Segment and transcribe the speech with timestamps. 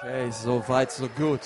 [0.00, 1.40] Okay, so weit, so gut.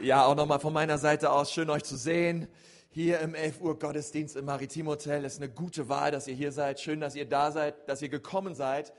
[0.00, 2.48] Ja, auch nochmal von meiner Seite aus schön euch zu sehen.
[2.90, 5.24] Hier im 11 Uhr Gottesdienst im Maritim Hotel.
[5.24, 6.80] Es ist eine gute Wahl, dass ihr hier seid.
[6.80, 8.92] Schön, dass ihr da seid, dass ihr gekommen seid.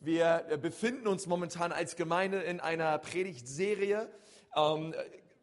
[0.00, 4.08] Wir befinden uns momentan als Gemeinde in einer Predigtserie.
[4.56, 4.94] Ähm,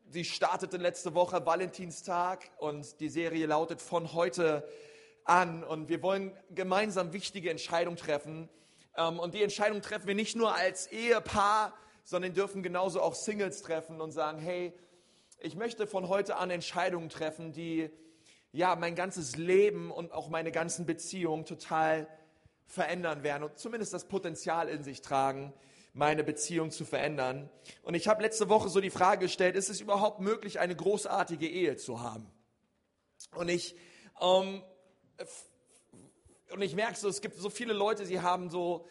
[0.09, 4.67] sie startete letzte Woche, Valentinstag, und die Serie lautet von heute
[5.23, 5.63] an.
[5.63, 8.49] Und wir wollen gemeinsam wichtige Entscheidungen treffen
[8.95, 11.73] und die Entscheidung treffen wir nicht nur als Ehepaar,
[12.03, 14.73] sondern dürfen genauso auch Singles treffen und sagen, hey,
[15.39, 17.89] ich möchte von heute an Entscheidungen treffen, die
[18.51, 22.07] ja mein ganzes Leben und auch meine ganzen Beziehungen total
[22.65, 25.53] verändern werden und zumindest das Potenzial in sich tragen,
[25.93, 27.49] meine Beziehung zu verändern.
[27.83, 31.47] Und ich habe letzte Woche so die Frage gestellt, ist es überhaupt möglich, eine großartige
[31.47, 32.31] Ehe zu haben?
[33.35, 33.75] Und ich
[34.21, 34.63] ähm,
[36.53, 38.87] und ich merke so, es gibt so viele Leute, die haben so,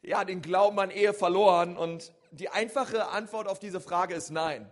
[0.00, 1.76] ja, den Glauben an Ehe verloren.
[1.76, 4.70] Und die einfache Antwort auf diese Frage ist nein.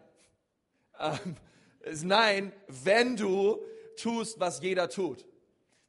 [0.99, 1.37] Ähm,
[1.81, 3.59] ist nein, wenn du
[3.97, 5.27] tust, was jeder tut.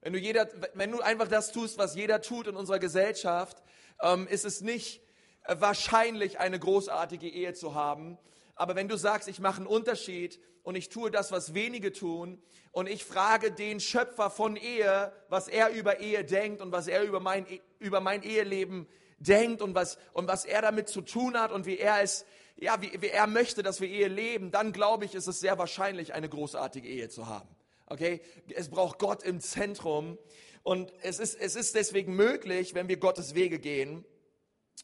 [0.01, 3.63] Wenn du, jeder, wenn du einfach das tust, was jeder tut in unserer Gesellschaft,
[4.01, 5.01] ähm, ist es nicht
[5.45, 8.17] wahrscheinlich, eine großartige Ehe zu haben.
[8.55, 12.41] Aber wenn du sagst, ich mache einen Unterschied und ich tue das, was wenige tun,
[12.71, 17.03] und ich frage den Schöpfer von Ehe, was er über Ehe denkt und was er
[17.03, 17.45] über mein,
[17.77, 18.87] über mein Eheleben
[19.19, 22.81] denkt und was, und was er damit zu tun hat und wie er es, ja,
[22.81, 26.15] wie, wie er möchte, dass wir Ehe leben, dann glaube ich, ist es sehr wahrscheinlich,
[26.15, 27.49] eine großartige Ehe zu haben.
[27.85, 28.21] Okay?
[28.49, 30.17] Es braucht Gott im Zentrum.
[30.63, 34.03] Und es ist, es ist deswegen möglich, wenn wir Gottes Wege gehen.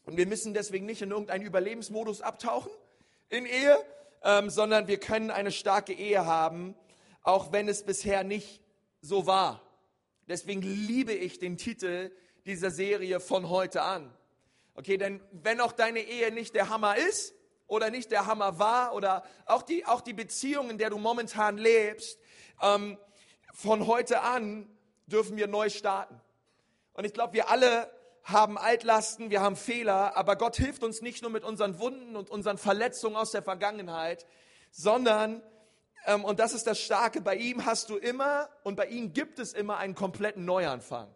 [0.04, 2.70] Und wir müssen deswegen nicht in irgendeinen Überlebensmodus abtauchen
[3.30, 3.78] in Ehe,
[4.22, 6.74] ähm, sondern wir können eine starke Ehe haben,
[7.22, 8.60] auch wenn es bisher nicht
[9.00, 9.62] so war.
[10.28, 12.10] Deswegen liebe ich den Titel
[12.44, 14.12] dieser Serie von heute an.
[14.74, 17.34] Okay, denn wenn auch deine Ehe nicht der Hammer ist
[17.66, 21.58] oder nicht der Hammer war oder auch die, auch die Beziehung, in der du momentan
[21.58, 22.18] lebst,
[22.60, 22.98] ähm,
[23.52, 24.68] von heute an
[25.06, 26.20] dürfen wir neu starten.
[26.92, 27.90] Und ich glaube, wir alle
[28.24, 32.30] haben Altlasten, wir haben Fehler, aber Gott hilft uns nicht nur mit unseren Wunden und
[32.30, 34.26] unseren Verletzungen aus der Vergangenheit,
[34.70, 35.42] sondern
[36.06, 39.38] ähm, und das ist das Starke, bei ihm hast du immer und bei ihm gibt
[39.38, 41.08] es immer einen kompletten Neuanfang.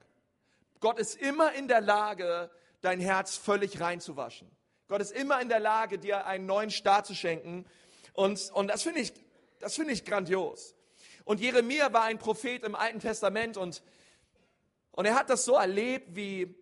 [0.80, 2.50] Gott ist immer in der Lage,
[2.80, 4.50] dein Herz völlig reinzuwaschen.
[4.88, 7.64] Gott ist immer in der Lage, dir einen neuen Start zu schenken.
[8.12, 9.12] Und, und das finde ich,
[9.58, 10.74] das ich grandios.
[11.24, 13.82] Und Jeremia war ein Prophet im Alten Testament und,
[14.90, 16.54] und er hat das so erlebt, wie,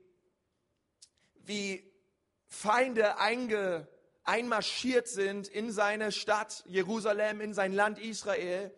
[1.45, 1.91] wie
[2.47, 3.89] Feinde einge,
[4.25, 8.75] einmarschiert sind in seine Stadt Jerusalem, in sein Land Israel.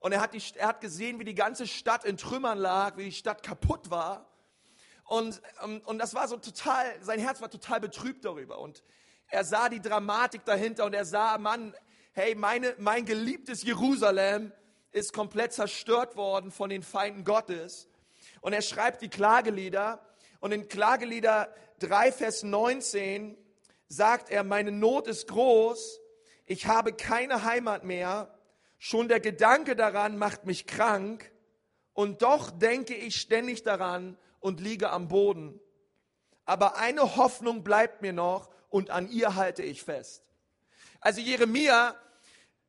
[0.00, 3.04] Und er hat, die, er hat gesehen, wie die ganze Stadt in Trümmern lag, wie
[3.04, 4.28] die Stadt kaputt war.
[5.04, 8.58] Und, ähm, und das war so total, sein Herz war total betrübt darüber.
[8.58, 8.82] Und
[9.28, 11.74] er sah die Dramatik dahinter und er sah, Mann,
[12.12, 14.52] hey, meine, mein geliebtes Jerusalem
[14.90, 17.88] ist komplett zerstört worden von den Feinden Gottes.
[18.40, 20.04] Und er schreibt die Klagelieder.
[20.40, 23.36] Und in Klagelieder 3, Vers 19
[23.88, 26.00] sagt er, meine Not ist groß,
[26.46, 28.34] ich habe keine Heimat mehr,
[28.78, 31.30] schon der Gedanke daran macht mich krank
[31.92, 35.60] und doch denke ich ständig daran und liege am Boden.
[36.44, 40.22] Aber eine Hoffnung bleibt mir noch und an ihr halte ich fest.
[41.00, 41.94] Also Jeremia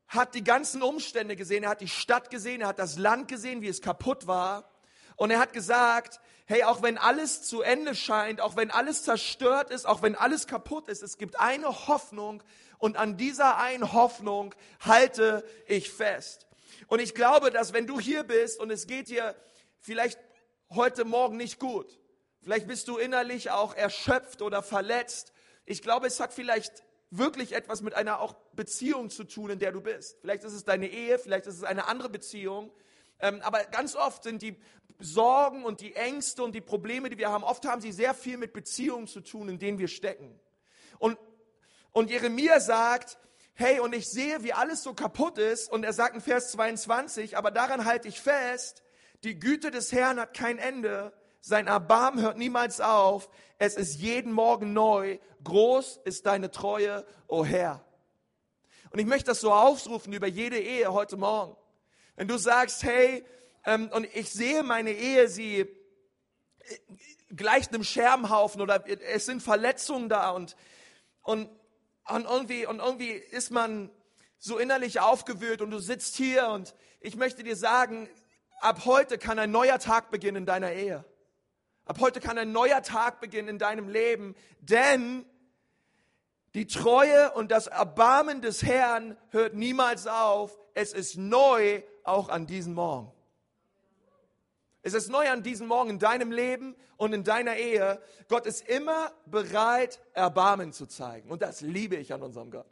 [0.08, 3.62] hat die ganzen Umstände gesehen, er hat die Stadt gesehen, er hat das Land gesehen,
[3.62, 4.68] wie es kaputt war.
[5.16, 6.20] Und er hat gesagt,
[6.50, 10.48] hey, auch wenn alles zu Ende scheint, auch wenn alles zerstört ist, auch wenn alles
[10.48, 12.42] kaputt ist, es gibt eine Hoffnung
[12.78, 16.48] und an dieser einen Hoffnung halte ich fest.
[16.88, 19.36] Und ich glaube, dass wenn du hier bist und es geht dir
[19.78, 20.18] vielleicht
[20.70, 22.00] heute Morgen nicht gut,
[22.42, 25.32] vielleicht bist du innerlich auch erschöpft oder verletzt,
[25.66, 29.70] ich glaube, es hat vielleicht wirklich etwas mit einer auch Beziehung zu tun, in der
[29.70, 30.16] du bist.
[30.20, 32.72] Vielleicht ist es deine Ehe, vielleicht ist es eine andere Beziehung.
[33.20, 34.56] Ähm, aber ganz oft sind die
[35.00, 38.36] Sorgen und die Ängste und die Probleme, die wir haben, oft haben sie sehr viel
[38.36, 40.38] mit Beziehungen zu tun, in denen wir stecken.
[40.98, 41.18] Und,
[41.92, 43.18] und Jeremia sagt,
[43.54, 45.70] hey, und ich sehe, wie alles so kaputt ist.
[45.70, 48.82] Und er sagt in Vers 22, aber daran halte ich fest,
[49.22, 54.32] die Güte des Herrn hat kein Ende, sein Erbarmen hört niemals auf, es ist jeden
[54.32, 57.84] Morgen neu, groß ist deine Treue, o oh Herr.
[58.90, 61.56] Und ich möchte das so aufrufen über jede Ehe heute Morgen.
[62.16, 63.24] Wenn du sagst, hey,
[63.66, 65.66] und ich sehe meine Ehe, sie äh,
[67.34, 70.56] gleicht einem Scherbenhaufen oder es sind Verletzungen da und,
[71.22, 71.48] und,
[72.08, 73.90] und, irgendwie, und irgendwie ist man
[74.38, 78.08] so innerlich aufgewühlt und du sitzt hier und ich möchte dir sagen,
[78.60, 81.04] ab heute kann ein neuer Tag beginnen in deiner Ehe.
[81.84, 85.24] Ab heute kann ein neuer Tag beginnen in deinem Leben, denn
[86.54, 90.58] Die Treue und das Erbarmen des Herrn hört niemals auf.
[90.74, 93.12] Es ist neu auch an diesem Morgen.
[94.82, 98.00] Es ist neu an diesem Morgen in deinem Leben und in deiner Ehe.
[98.28, 101.30] Gott ist immer bereit, Erbarmen zu zeigen.
[101.30, 102.66] Und das liebe ich an unserem Gott.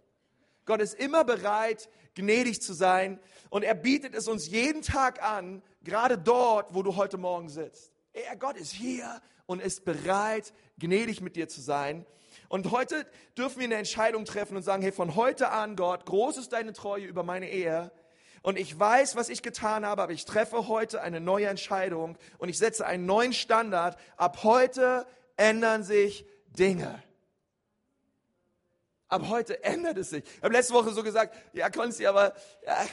[0.65, 3.21] Gott ist immer bereit, gnädig zu sein.
[3.51, 7.93] Und er bietet es uns jeden Tag an, gerade dort, wo du heute Morgen sitzt.
[8.13, 12.07] Er, Gott ist hier und ist bereit, gnädig mit dir zu sein.
[12.49, 13.07] Und heute
[13.37, 16.73] dürfen wir eine Entscheidung treffen und sagen, hey, von heute an, Gott, groß ist deine
[16.73, 17.91] Treue über meine Ehe.
[18.49, 22.49] Und ich weiß, was ich getan habe, aber ich treffe heute eine neue Entscheidung und
[22.49, 23.99] ich setze einen neuen Standard.
[24.17, 25.07] Ab heute
[25.37, 27.03] ändern sich Dinge.
[29.09, 30.25] Ab heute ändert es sich.
[30.25, 32.33] Ich habe letzte Woche so gesagt, ja, Konsti, aber
[32.65, 32.87] ja,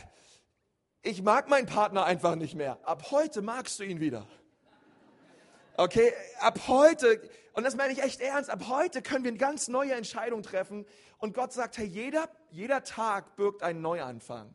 [1.02, 2.78] ich mag meinen Partner einfach nicht mehr.
[2.84, 4.28] Ab heute magst du ihn wieder.
[5.78, 6.12] Okay,
[6.42, 7.22] ab heute,
[7.54, 10.86] und das meine ich echt ernst, ab heute können wir eine ganz neue Entscheidung treffen.
[11.18, 14.54] Und Gott sagt, hey, jeder, jeder Tag birgt einen Neuanfang.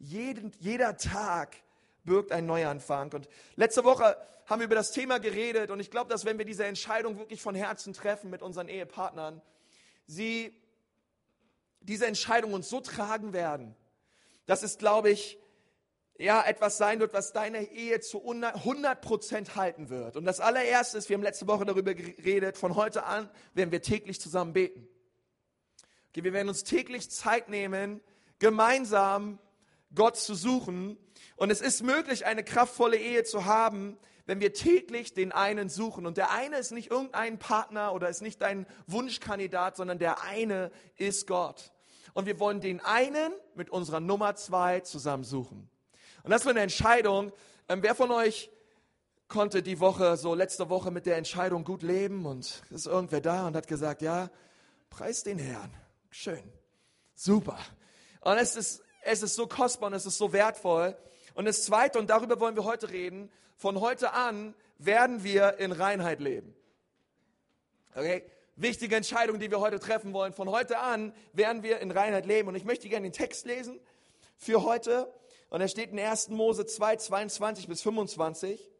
[0.00, 1.56] Jeden, jeder Tag
[2.04, 3.12] birgt einen Neuanfang.
[3.12, 4.16] Und letzte Woche
[4.46, 5.70] haben wir über das Thema geredet.
[5.70, 9.40] Und ich glaube, dass wenn wir diese Entscheidung wirklich von Herzen treffen mit unseren Ehepartnern,
[10.06, 10.58] sie
[11.80, 13.76] diese Entscheidung uns so tragen werden,
[14.46, 15.38] dass es, glaube ich,
[16.18, 20.16] ja, etwas sein wird, was deine Ehe zu 100 Prozent halten wird.
[20.16, 23.80] Und das allererste ist, wir haben letzte Woche darüber geredet, von heute an werden wir
[23.80, 24.86] täglich zusammen beten.
[26.10, 28.02] Okay, wir werden uns täglich Zeit nehmen,
[28.38, 29.38] gemeinsam
[29.94, 30.96] Gott zu suchen.
[31.36, 36.06] Und es ist möglich, eine kraftvolle Ehe zu haben, wenn wir täglich den einen suchen.
[36.06, 40.70] Und der eine ist nicht irgendein Partner oder ist nicht dein Wunschkandidat, sondern der eine
[40.96, 41.72] ist Gott.
[42.12, 45.68] Und wir wollen den einen mit unserer Nummer zwei zusammen suchen.
[46.22, 47.32] Und das war eine Entscheidung.
[47.68, 48.50] Ähm, wer von euch
[49.28, 53.46] konnte die Woche, so letzte Woche mit der Entscheidung gut leben und ist irgendwer da
[53.46, 54.28] und hat gesagt, ja,
[54.90, 55.72] preis den Herrn.
[56.10, 56.42] Schön.
[57.14, 57.58] Super.
[58.20, 60.96] Und es ist, es ist so kostbar und es ist so wertvoll.
[61.34, 65.72] Und das Zweite, und darüber wollen wir heute reden, von heute an werden wir in
[65.72, 66.54] Reinheit leben.
[67.94, 68.24] Okay?
[68.56, 70.32] Wichtige Entscheidung, die wir heute treffen wollen.
[70.32, 72.48] Von heute an werden wir in Reinheit leben.
[72.48, 73.80] Und ich möchte gerne den Text lesen
[74.36, 75.12] für heute.
[75.48, 76.28] Und er steht in 1.
[76.28, 78.70] Mose 2, 22 bis 25.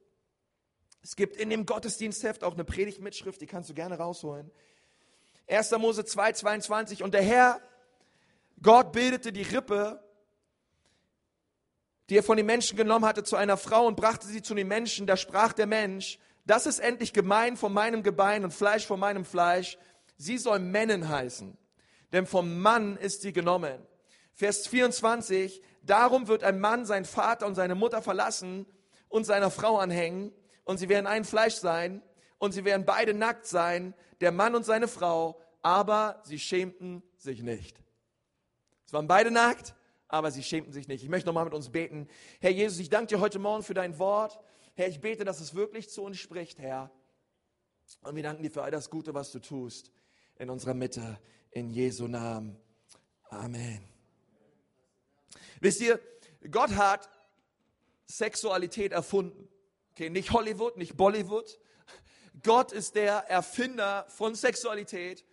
[1.02, 4.50] Es gibt in dem Gottesdienstheft auch eine Predigtmitschrift, die kannst du gerne rausholen.
[5.48, 5.70] 1.
[5.72, 7.02] Mose 2, 22.
[7.02, 7.60] Und der Herr,
[8.62, 10.02] Gott bildete die Rippe
[12.10, 14.66] die er von den Menschen genommen hatte, zu einer Frau und brachte sie zu den
[14.66, 15.06] Menschen.
[15.06, 19.24] Da sprach der Mensch, das ist endlich gemein von meinem Gebein und Fleisch von meinem
[19.24, 19.78] Fleisch.
[20.16, 21.56] Sie soll Männen heißen,
[22.12, 23.80] denn vom Mann ist sie genommen.
[24.34, 28.66] Vers 24, darum wird ein Mann seinen Vater und seine Mutter verlassen
[29.08, 30.32] und seiner Frau anhängen
[30.64, 32.02] und sie werden ein Fleisch sein
[32.38, 37.42] und sie werden beide nackt sein, der Mann und seine Frau, aber sie schämten sich
[37.42, 37.80] nicht.
[38.84, 39.76] Es waren beide nackt,
[40.10, 41.02] aber sie schämten sich nicht.
[41.02, 42.08] Ich möchte nochmal mit uns beten.
[42.40, 44.38] Herr Jesus, ich danke dir heute Morgen für dein Wort.
[44.74, 46.90] Herr, ich bete, dass es wirklich zu uns spricht, Herr.
[48.02, 49.92] Und wir danken dir für all das Gute, was du tust
[50.38, 51.18] in unserer Mitte.
[51.52, 52.56] In Jesu Namen.
[53.28, 53.84] Amen.
[55.60, 56.00] Wisst ihr,
[56.50, 57.08] Gott hat
[58.06, 59.48] Sexualität erfunden.
[59.92, 61.58] Okay, nicht Hollywood, nicht Bollywood.
[62.42, 65.24] Gott ist der Erfinder von Sexualität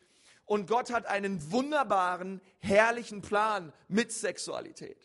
[0.48, 4.98] und Gott hat einen wunderbaren, herrlichen Plan mit Sexualität.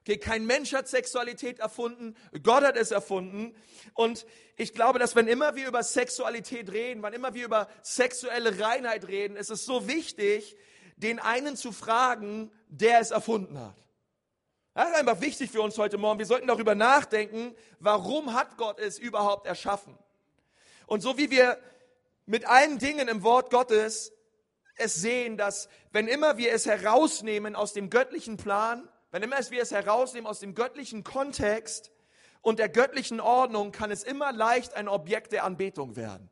[0.00, 3.54] Okay, kein Mensch hat Sexualität erfunden, Gott hat es erfunden.
[3.94, 4.26] Und
[4.56, 9.06] ich glaube, dass wenn immer wir über Sexualität reden, wann immer wir über sexuelle Reinheit
[9.06, 10.56] reden, ist es so wichtig,
[10.96, 13.76] den einen zu fragen, der es erfunden hat.
[14.74, 16.18] Das ist einfach wichtig für uns heute Morgen.
[16.18, 19.98] Wir sollten darüber nachdenken, warum hat Gott es überhaupt erschaffen?
[20.86, 21.58] Und so wie wir
[22.24, 24.12] mit allen Dingen im Wort Gottes
[24.76, 29.62] es sehen, dass wenn immer wir es herausnehmen aus dem göttlichen Plan, wenn immer wir
[29.62, 31.90] es herausnehmen aus dem göttlichen Kontext
[32.42, 36.30] und der göttlichen Ordnung, kann es immer leicht ein Objekt der Anbetung werden.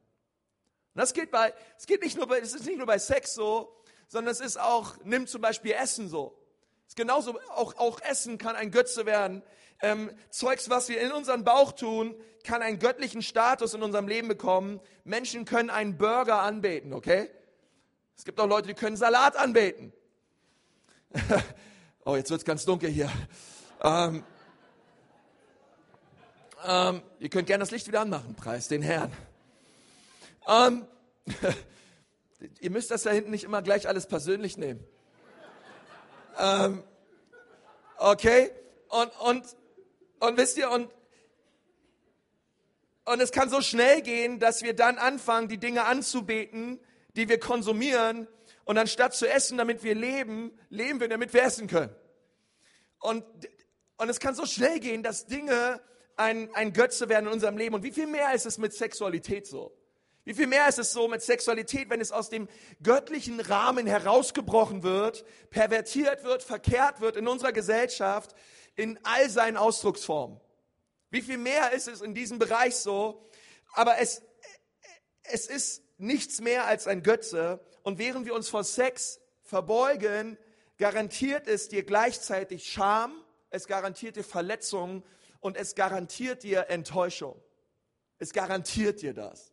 [0.95, 3.35] Und das geht bei, es geht nicht nur bei, es ist nicht nur bei Sex
[3.35, 3.75] so,
[4.09, 6.39] sondern es ist auch, nimm zum Beispiel Essen so.
[6.87, 9.43] Es ist genauso, auch, auch Essen kann ein Götze werden.
[9.81, 14.29] Ähm, Zeugs, was wir in unseren Bauch tun, kann einen göttlichen Status in unserem Leben
[14.29, 14.81] bekommen.
[15.03, 17.31] Menschen können einen Burger anbeten, okay?
[18.17, 19.93] Es gibt auch Leute, die können Salat anbeten.
[22.05, 23.11] oh, jetzt wird es ganz dunkel hier.
[23.83, 24.25] Ähm,
[26.65, 29.13] ähm, ihr könnt gerne das Licht wieder anmachen, preis den Herrn.
[30.49, 30.87] Ähm,
[32.61, 34.85] ihr müsst das da hinten nicht immer gleich alles persönlich nehmen.
[36.39, 36.83] Ähm,
[37.99, 38.51] okay?
[38.89, 39.45] Und, und,
[40.21, 40.91] und wisst ihr, und,
[43.05, 46.81] und es kann so schnell gehen, dass wir dann anfangen, die Dinge anzubeten,
[47.17, 48.29] die wir konsumieren
[48.65, 51.95] Und anstatt zu essen, damit wir leben, leben wir, damit wir essen können.
[52.99, 53.25] Und,
[53.99, 55.81] und es kann so schnell gehen, dass Dinge
[56.17, 57.75] ein, ein Götze werden in unserem Leben.
[57.75, 59.77] Und wie viel mehr ist es mit Sexualität so?
[60.25, 62.49] Wie viel mehr ist es so mit Sexualität, wenn es aus dem
[62.83, 68.35] göttlichen Rahmen herausgebrochen wird, pervertiert wird, verkehrt wird in unserer Gesellschaft
[68.75, 70.41] in all seinen Ausdrucksformen?
[71.11, 73.29] Wie viel mehr ist es in diesem Bereich so?
[73.75, 74.23] Aber es,
[75.25, 77.61] es ist nichts mehr als ein Götze.
[77.83, 80.39] Und während wir uns vor Sex verbeugen,
[80.79, 83.13] garantiert es dir gleichzeitig Scham,
[83.51, 85.05] es garantiert dir Verletzungen
[85.41, 87.41] und es garantiert dir Enttäuschung.
[88.19, 89.53] Es garantiert dir das.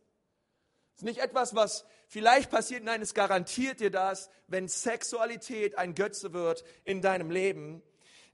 [0.94, 5.94] Es ist nicht etwas, was vielleicht passiert, nein, es garantiert dir das, wenn Sexualität ein
[5.94, 7.82] Götze wird in deinem Leben.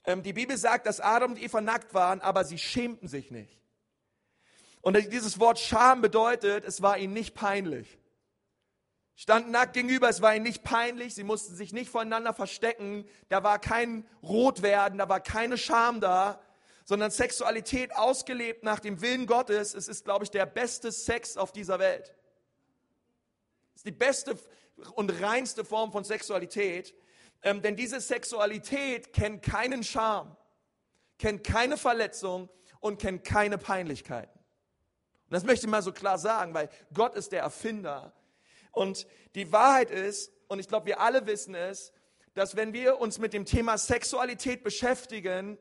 [0.05, 3.61] Ähm, die Bibel sagt, dass Adam und Eva nackt waren, aber sie schämten sich nicht.
[4.81, 7.98] Und dieses Wort Scham bedeutet, es war ihnen nicht peinlich.
[9.21, 13.43] Standen nackt gegenüber, es war ihnen nicht peinlich, sie mussten sich nicht voneinander verstecken, da
[13.43, 16.41] war kein Rotwerden, da war keine Scham da,
[16.85, 19.75] sondern Sexualität ausgelebt nach dem Willen Gottes.
[19.75, 22.15] Es ist, glaube ich, der beste Sex auf dieser Welt.
[23.75, 24.39] Es ist die beste
[24.95, 26.95] und reinste Form von Sexualität,
[27.43, 30.37] ähm, denn diese Sexualität kennt keinen Scham,
[31.19, 32.49] kennt keine Verletzung
[32.79, 34.39] und kennt keine Peinlichkeiten.
[34.39, 38.15] Und das möchte ich mal so klar sagen, weil Gott ist der Erfinder.
[38.73, 41.93] Und die Wahrheit ist, und ich glaube, wir alle wissen es,
[42.35, 45.59] dass wenn wir uns mit dem Thema Sexualität beschäftigen,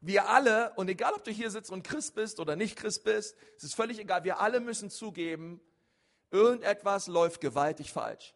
[0.00, 3.36] wir alle, und egal ob du hier sitzt und Christ bist oder nicht Christ bist,
[3.56, 5.60] es ist völlig egal, wir alle müssen zugeben,
[6.30, 8.34] irgendetwas läuft gewaltig falsch.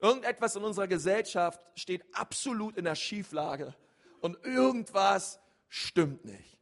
[0.00, 3.74] Irgendetwas in unserer Gesellschaft steht absolut in der Schieflage
[4.20, 6.58] und irgendwas stimmt nicht.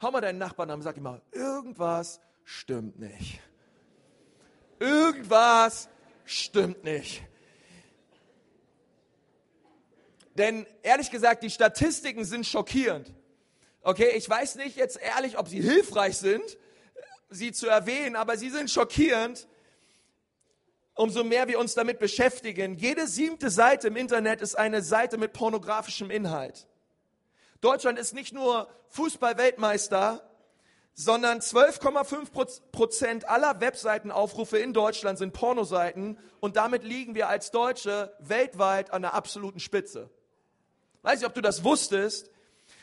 [0.00, 3.40] Hau mal deinen Nachbarn an und sag immer, irgendwas stimmt nicht.
[4.78, 5.88] Irgendwas
[6.24, 7.22] stimmt nicht.
[10.34, 13.12] Denn ehrlich gesagt, die Statistiken sind schockierend.
[13.82, 16.58] Okay, ich weiß nicht jetzt ehrlich, ob sie hilfreich sind,
[17.28, 19.48] sie zu erwähnen, aber sie sind schockierend.
[20.94, 22.74] Umso mehr wir uns damit beschäftigen.
[22.74, 26.66] Jede siebte Seite im Internet ist eine Seite mit pornografischem Inhalt.
[27.60, 30.27] Deutschland ist nicht nur Fußball-Weltmeister,
[31.00, 38.12] sondern 12,5 Prozent aller Webseitenaufrufe in Deutschland sind Pornoseiten und damit liegen wir als Deutsche
[38.18, 40.10] weltweit an der absoluten Spitze.
[41.02, 42.32] Weiß nicht, ob du das wusstest.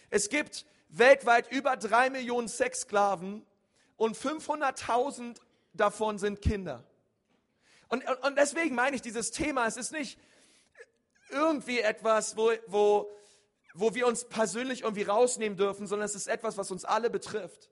[0.10, 3.46] Es gibt weltweit über drei Millionen Sexsklaven
[3.98, 5.36] und 500.000
[5.74, 6.86] davon sind Kinder.
[7.90, 10.18] Und, und deswegen meine ich dieses Thema, es ist nicht
[11.32, 13.12] irgendwie etwas, wo, wo,
[13.74, 17.70] wo wir uns persönlich irgendwie rausnehmen dürfen, sondern es ist etwas, was uns alle betrifft.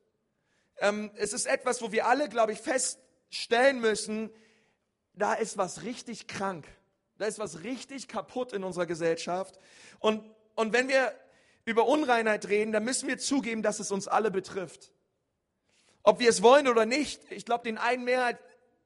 [0.84, 4.30] Ähm, es ist etwas, wo wir alle, glaube ich, feststellen müssen,
[5.14, 6.68] da ist was richtig krank.
[7.18, 9.58] Da ist was richtig kaputt in unserer Gesellschaft.
[10.00, 11.14] Und, und wenn wir
[11.64, 14.92] über Unreinheit reden, dann müssen wir zugeben, dass es uns alle betrifft.
[16.04, 18.38] Ob wir es wollen oder nicht, ich glaube den einen mehr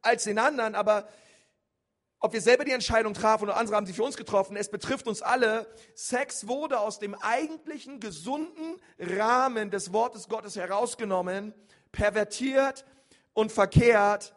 [0.04, 1.08] als den anderen, aber
[2.20, 5.08] ob wir selber die Entscheidung trafen oder andere haben sie für uns getroffen, es betrifft
[5.08, 5.68] uns alle.
[5.96, 11.56] Sex wurde aus dem eigentlichen gesunden Rahmen des Wortes Gottes herausgenommen,
[11.92, 12.86] pervertiert
[13.34, 14.34] und verkehrt.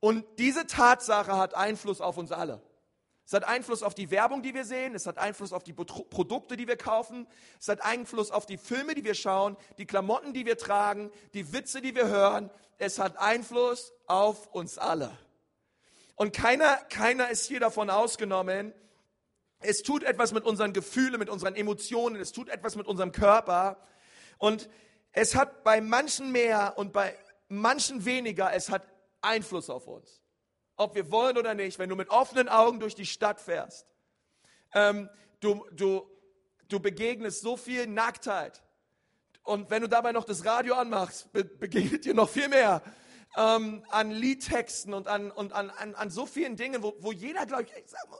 [0.00, 2.60] Und diese Tatsache hat Einfluss auf uns alle.
[3.24, 4.94] Es hat Einfluss auf die Werbung, die wir sehen.
[4.94, 7.26] Es hat Einfluss auf die Produkte, die wir kaufen.
[7.58, 11.52] Es hat Einfluss auf die Filme, die wir schauen, die Klamotten, die wir tragen, die
[11.52, 12.50] Witze, die wir hören.
[12.78, 15.16] Es hat Einfluss auf uns alle.
[16.16, 18.74] Und keiner, keiner ist hier davon ausgenommen.
[19.60, 22.16] Es tut etwas mit unseren Gefühlen, mit unseren Emotionen.
[22.16, 23.76] Es tut etwas mit unserem Körper.
[24.38, 24.68] Und
[25.12, 27.16] es hat bei manchen mehr und bei
[27.48, 28.82] manchen weniger, es hat
[29.20, 30.22] Einfluss auf uns
[30.76, 33.86] ob wir wollen oder nicht, wenn du mit offenen Augen durch die Stadt fährst,
[34.74, 35.08] ähm,
[35.40, 36.08] du, du,
[36.68, 38.62] du begegnest so viel Nacktheit.
[39.44, 42.82] Und wenn du dabei noch das Radio anmachst, be begegnet dir noch viel mehr
[43.36, 47.46] ähm, an Liedtexten und an, und an, an, an so vielen Dingen, wo, wo jeder,
[47.46, 47.72] glaube ich,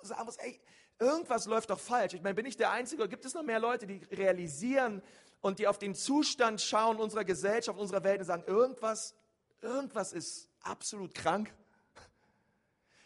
[0.03, 0.61] sagen muss, ey,
[0.99, 2.15] irgendwas läuft doch falsch.
[2.15, 5.03] Ich meine, bin ich der Einzige gibt es noch mehr Leute, die realisieren
[5.43, 9.15] und die auf den Zustand schauen unserer Gesellschaft, unserer Welt und sagen, irgendwas,
[9.61, 11.53] irgendwas ist absolut krank?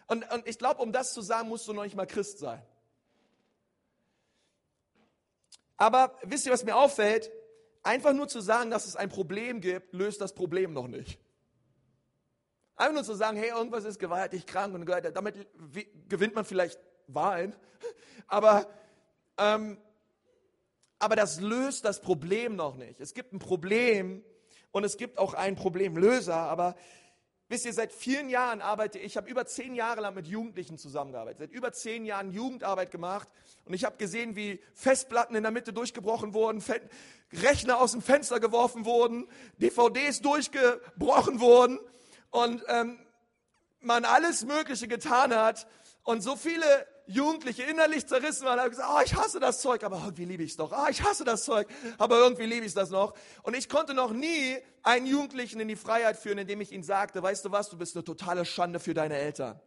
[0.07, 2.63] Und, und ich glaube, um das zu sagen, musst du noch nicht mal Christ sein.
[5.77, 7.31] Aber wisst ihr, was mir auffällt?
[7.83, 11.19] Einfach nur zu sagen, dass es ein Problem gibt, löst das Problem noch nicht.
[12.77, 15.47] Einfach nur zu sagen, hey, irgendwas ist gewaltig krank und damit
[16.09, 17.57] gewinnt man vielleicht Wahlen.
[18.27, 18.67] Aber,
[19.39, 19.79] ähm,
[20.99, 23.01] aber das löst das Problem noch nicht.
[23.01, 24.25] Es gibt ein Problem
[24.71, 26.77] und es gibt auch einen Problemlöser, aber
[27.49, 30.79] Wisst ihr, seit vielen Jahren arbeite ich, ich habe über zehn Jahre lang mit Jugendlichen
[30.79, 33.29] zusammengearbeitet, seit über zehn Jahren Jugendarbeit gemacht
[33.65, 36.61] und ich habe gesehen, wie Festplatten in der Mitte durchgebrochen wurden,
[37.33, 41.79] Rechner aus dem Fenster geworfen wurden, DVDs durchgebrochen wurden
[42.31, 42.99] und ähm,
[43.79, 45.69] man alles Mögliche getan hat
[46.03, 46.65] und so viele
[47.07, 50.51] Jugendliche innerlich zerrissen waren, haben gesagt, oh, ich hasse das Zeug, aber irgendwie liebe ich
[50.53, 50.73] es doch.
[50.73, 53.15] Oh, ich hasse das Zeug, aber irgendwie liebe ich das noch.
[53.43, 57.23] Und ich konnte noch nie einen Jugendlichen in die Freiheit führen, indem ich ihm sagte,
[57.23, 59.61] weißt du was, du bist eine totale Schande für deine Eltern.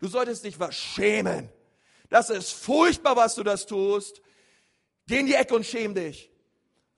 [0.00, 1.48] Du solltest dich was schämen.
[2.10, 4.20] Das ist furchtbar, was du das tust.
[5.06, 6.30] Geh in die Ecke und schäm dich.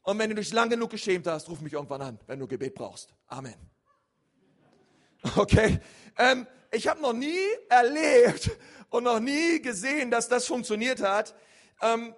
[0.03, 2.75] Und wenn du dich lang genug geschämt hast, ruf mich irgendwann an, wenn du Gebet
[2.75, 3.15] brauchst.
[3.27, 3.74] Amen.
[5.37, 5.81] Okay?
[6.19, 7.39] Ähm, ich habe noch nie
[7.69, 8.51] erlebt,
[8.95, 11.35] und noch nie gesehen, dass das funktioniert hat.
[11.83, 12.15] Ähm,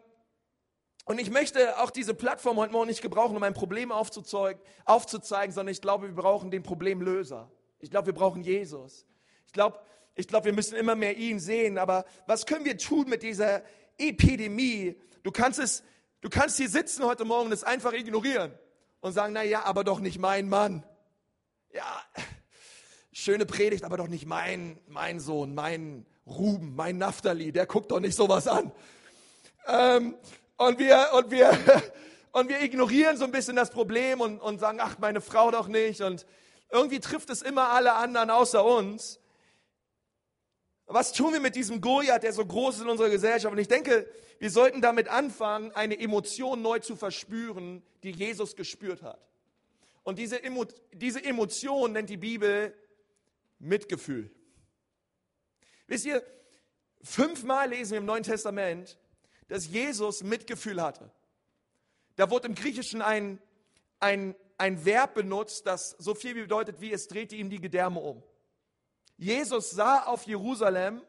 [1.06, 5.54] und ich möchte auch diese Plattform heute Morgen nicht gebrauchen, um ein Problem aufzuzeigen, aufzuzeigen
[5.54, 7.50] sondern ich glaube, wir brauchen den Problemlöser.
[7.78, 9.06] Ich glaube, wir brauchen Jesus.
[9.46, 9.78] Ich glaube,
[10.16, 11.78] ich glaube, wir müssen immer mehr ihn sehen.
[11.78, 13.62] Aber was können wir tun mit dieser
[13.96, 15.00] Epidemie?
[15.22, 15.82] Du kannst es,
[16.20, 18.52] du kannst hier sitzen heute Morgen und es einfach ignorieren
[19.00, 20.84] und sagen, na ja, aber doch nicht mein Mann.
[21.72, 22.02] Ja,
[23.16, 28.00] schöne Predigt, aber doch nicht mein, mein Sohn, mein, Ruben, mein Naftali, der guckt doch
[28.00, 28.72] nicht sowas an.
[29.66, 30.16] Ähm,
[30.56, 31.50] und wir, und wir,
[32.32, 35.68] und wir ignorieren so ein bisschen das Problem und, und sagen, ach, meine Frau doch
[35.68, 36.02] nicht.
[36.02, 36.26] Und
[36.70, 39.18] irgendwie trifft es immer alle anderen außer uns.
[40.86, 43.52] Was tun wir mit diesem Goliath, der so groß ist in unserer Gesellschaft?
[43.52, 44.06] Und ich denke,
[44.38, 49.20] wir sollten damit anfangen, eine Emotion neu zu verspüren, die Jesus gespürt hat.
[50.02, 52.74] Und diese, Emo diese Emotion nennt die Bibel
[53.58, 54.30] Mitgefühl.
[55.86, 56.22] Wisst ihr,
[57.02, 58.98] fünfmal lesen wir im Neuen Testament,
[59.48, 61.10] dass Jesus Mitgefühl hatte.
[62.16, 63.40] Da wurde im Griechischen ein,
[64.00, 68.22] ein, ein Verb benutzt, das so viel bedeutet wie es drehte ihm die Gedärme um.
[69.18, 71.02] Jesus sah auf Jerusalem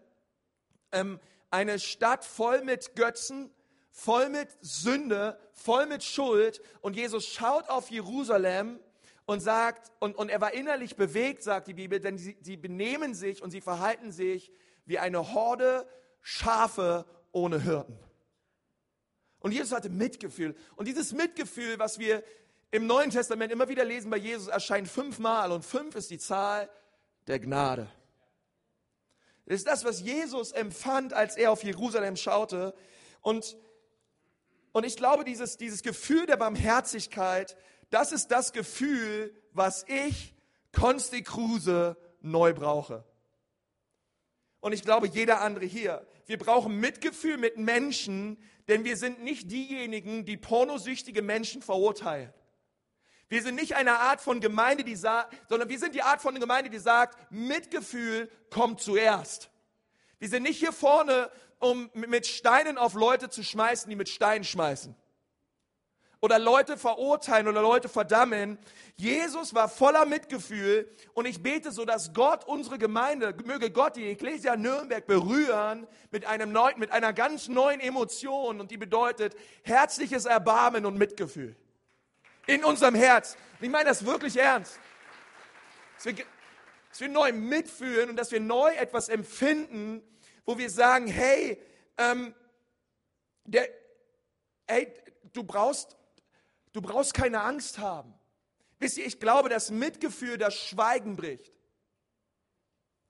[0.91, 3.51] ähm, eine Stadt voll mit Götzen,
[3.91, 6.61] voll mit Sünde, voll mit Schuld.
[6.81, 8.79] Und Jesus schaut auf Jerusalem
[9.27, 13.13] und sagt, und, und er war innerlich bewegt, sagt die Bibel, denn sie, sie benehmen
[13.13, 14.51] sich und sie verhalten sich
[14.85, 15.87] wie eine Horde
[16.21, 17.99] Schafe ohne Hirten.
[19.39, 20.55] Und Jesus hatte Mitgefühl.
[20.77, 22.23] Und dieses Mitgefühl, was wir
[22.71, 25.51] im Neuen Testament immer wieder lesen bei Jesus, erscheint fünfmal.
[25.51, 26.69] Und fünf ist die Zahl
[27.27, 27.89] der Gnade.
[29.45, 32.73] Das ist das, was Jesus empfand, als er auf Jerusalem schaute.
[33.21, 33.57] Und,
[34.71, 37.57] und ich glaube, dieses, dieses Gefühl der Barmherzigkeit,
[37.89, 40.35] das ist das Gefühl, was ich,
[40.71, 43.05] Konsti Kruse, neu brauche
[44.59, 46.05] und ich glaube jeder andere hier.
[46.25, 52.33] Wir brauchen Mitgefühl mit Menschen, denn wir sind nicht diejenigen, die pornosüchtige Menschen verurteilen.
[53.29, 56.37] Wir sind nicht eine Art von Gemeinde, die sagt, sondern wir sind die Art von
[56.39, 59.49] Gemeinde, die sagt, Mitgefühl kommt zuerst.
[60.19, 64.43] Wir sind nicht hier vorne, um mit Steinen auf Leute zu schmeißen, die mit Steinen
[64.43, 64.95] schmeißen
[66.19, 68.57] oder Leute verurteilen oder Leute verdammen.
[68.95, 74.09] Jesus war voller Mitgefühl und ich bete so, dass Gott unsere Gemeinde, möge Gott die
[74.09, 80.25] Ecclesia Nürnberg berühren mit einem neuen, mit einer ganz neuen Emotion und die bedeutet herzliches
[80.25, 81.55] Erbarmen und Mitgefühl.
[82.47, 83.35] In unserem Herz.
[83.59, 84.79] Und ich meine das wirklich ernst.
[85.97, 86.25] Dass wir,
[86.89, 90.01] dass wir neu mitfühlen und dass wir neu etwas empfinden,
[90.45, 91.61] wo wir sagen, hey,
[91.97, 92.33] ähm,
[93.43, 93.67] der,
[94.65, 94.93] hey,
[95.33, 95.96] du brauchst
[96.77, 98.13] Du brauchst keine Angst haben.
[98.77, 101.51] Wisst ihr, ich glaube, dass Mitgefühl das Schweigen bricht.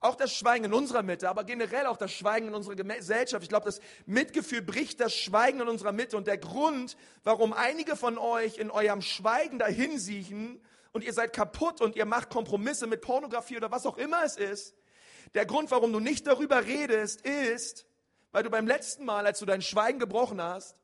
[0.00, 3.42] Auch das Schweigen in unserer Mitte, aber generell auch das Schweigen in unserer Gesellschaft.
[3.42, 6.16] Ich glaube, das Mitgefühl bricht das Schweigen in unserer Mitte.
[6.16, 11.82] Und der Grund, warum einige von euch in eurem Schweigen dahinsiechen und ihr seid kaputt
[11.82, 14.74] und ihr macht Kompromisse mit Pornografie oder was auch immer es ist,
[15.34, 17.84] der Grund, warum du nicht darüber redest, ist,
[18.32, 20.80] weil du beim letzten Mal, als du dein Schweigen gebrochen hast,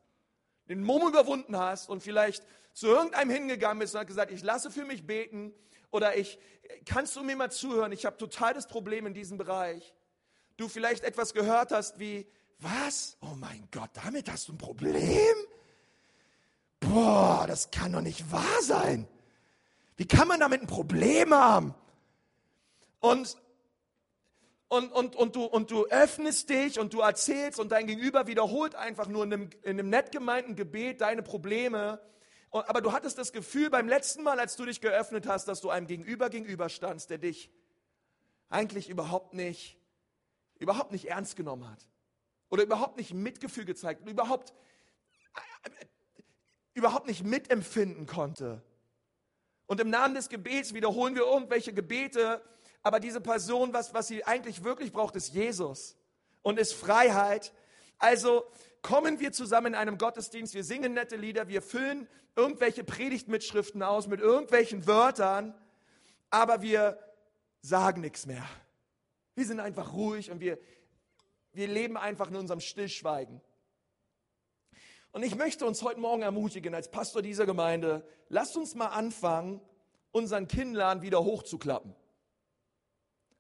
[0.69, 4.71] den Mumm überwunden hast und vielleicht zu irgendeinem hingegangen bist und hat gesagt, ich lasse
[4.71, 5.55] für mich beten
[5.91, 6.39] oder ich,
[6.85, 9.95] kannst du mir mal zuhören, ich habe total das Problem in diesem Bereich.
[10.57, 12.27] Du vielleicht etwas gehört hast wie,
[12.59, 13.17] was?
[13.21, 15.35] Oh mein Gott, damit hast du ein Problem?
[16.81, 19.09] Boah, das kann doch nicht wahr sein.
[19.97, 21.75] Wie kann man damit ein Problem haben?
[22.99, 23.37] Und,
[24.69, 28.75] und, und, und, du, und du öffnest dich und du erzählst und dein Gegenüber wiederholt
[28.75, 32.01] einfach nur in einem, in einem nett gemeinten Gebet deine Probleme
[32.61, 35.71] aber du hattest das Gefühl beim letzten Mal, als du dich geöffnet hast, dass du
[35.71, 37.51] einem Gegenüber gegenüberstandst, der dich
[38.49, 39.77] eigentlich überhaupt nicht,
[40.59, 41.89] überhaupt nicht ernst genommen hat.
[42.51, 44.55] Oder überhaupt nicht Mitgefühl gezeigt und überhaupt,
[46.75, 48.63] überhaupt nicht mitempfinden konnte.
[49.67, 52.41] Und im Namen des Gebets wiederholen wir irgendwelche Gebete,
[52.83, 55.97] aber diese Person, was, was sie eigentlich wirklich braucht, ist Jesus
[56.43, 57.53] und ist Freiheit.
[57.99, 58.45] Also
[58.85, 64.09] kommen wir zusammen in einem Gottesdienst, wir singen nette Lieder, wir füllen irgendwelche Predigtmitschriften aus
[64.09, 65.55] mit irgendwelchen Wörtern,
[66.29, 66.99] aber wir
[67.63, 68.47] sagen nichts mehr.
[69.35, 70.59] Wir sind einfach ruhig und wir,
[71.55, 73.41] wir leben einfach in unserem Stillschweigen.
[75.13, 79.63] Und ich möchte uns heute Morgen ermutigen, als Pastor dieser Gemeinde, lasst uns mal anfangen,
[80.13, 81.97] unseren Kinnladen wieder hochzuklappen.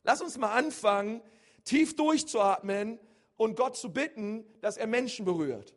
[0.04, 1.20] Lass uns mal anfangen,
[1.64, 2.98] tief durchzuatmen
[3.36, 5.74] und Gott zu bitten, dass er Menschen berührt.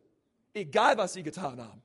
[0.53, 1.83] Egal, was sie getan haben.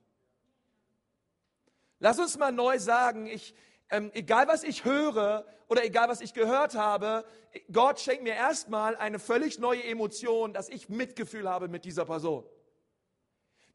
[1.99, 3.55] Lass uns mal neu sagen, ich,
[3.89, 7.25] ähm, egal was ich höre oder egal was ich gehört habe,
[7.71, 12.45] Gott schenkt mir erstmal eine völlig neue Emotion, dass ich Mitgefühl habe mit dieser Person.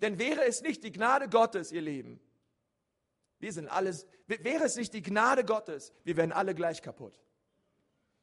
[0.02, 2.20] Denn wäre es nicht die Gnade Gottes, ihr Lieben,
[3.40, 7.18] wir sind alles, wäre es nicht die Gnade Gottes, wir wären alle gleich kaputt.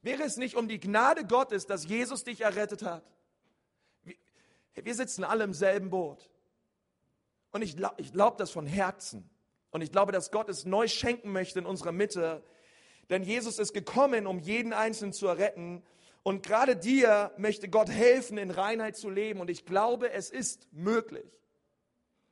[0.01, 3.03] Wäre es nicht um die Gnade Gottes, dass Jesus dich errettet hat?
[4.75, 6.29] Wir sitzen alle im selben Boot.
[7.51, 9.29] Und ich, ich glaube das von Herzen.
[9.71, 12.43] Und ich glaube, dass Gott es neu schenken möchte in unserer Mitte.
[13.09, 15.83] Denn Jesus ist gekommen, um jeden Einzelnen zu erretten.
[16.23, 19.39] Und gerade dir möchte Gott helfen, in Reinheit zu leben.
[19.39, 21.39] Und ich glaube, es ist möglich.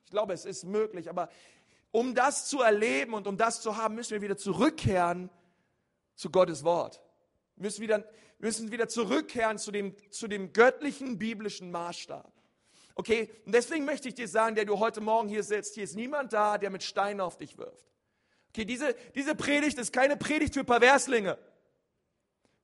[0.05, 1.09] Ich glaube, es ist möglich.
[1.09, 1.29] Aber
[1.91, 5.29] um das zu erleben und um das zu haben, müssen wir wieder zurückkehren
[6.15, 7.01] zu Gottes Wort.
[7.55, 8.03] Wir müssen wieder,
[8.43, 12.29] müssen wieder zurückkehren zu dem, zu dem göttlichen biblischen Maßstab.
[12.93, 15.95] Okay, und deswegen möchte ich dir sagen, der du heute Morgen hier sitzt, hier ist
[15.95, 17.89] niemand da, der mit Steinen auf dich wirft.
[18.49, 21.37] Okay, diese, diese Predigt ist keine Predigt für Perverslinge,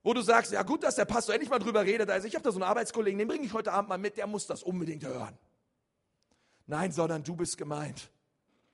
[0.02, 2.10] wo du sagst, ja gut, dass der Pastor endlich mal drüber redet.
[2.10, 4.26] Also ich habe da so einen Arbeitskollegen, den bringe ich heute Abend mal mit, der
[4.26, 5.36] muss das unbedingt hören.
[6.66, 8.10] Nein, sondern du bist gemeint.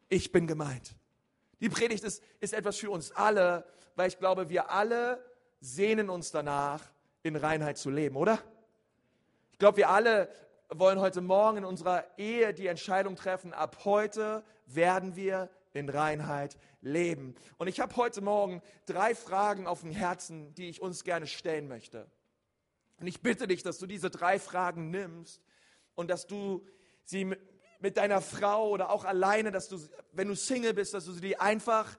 [0.09, 0.97] Ich bin gemeint.
[1.61, 3.65] Die Predigt ist, ist etwas für uns alle,
[3.95, 5.25] weil ich glaube, wir alle
[5.61, 6.83] sehnen uns danach,
[7.27, 8.39] in Reinheit zu leben, oder?
[9.53, 10.29] Ich glaube, wir alle
[10.69, 16.57] wollen heute Morgen in unserer Ehe die Entscheidung treffen, ab heute werden wir in Reinheit
[16.81, 17.35] leben.
[17.59, 21.69] Und ich habe heute Morgen drei Fragen auf dem Herzen, die ich uns gerne stellen
[21.69, 22.11] möchte.
[22.99, 25.43] Und ich bitte dich, dass du diese drei Fragen nimmst
[25.95, 26.67] und dass du
[27.05, 27.35] sie
[27.81, 29.79] mit deiner Frau oder auch alleine, dass du,
[30.13, 31.99] wenn du Single bist, dass du sie einfach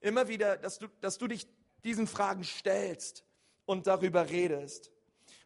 [0.00, 1.46] immer wieder, dass du, dass du dich
[1.84, 3.25] diesen Fragen stellst
[3.66, 4.90] und darüber redest.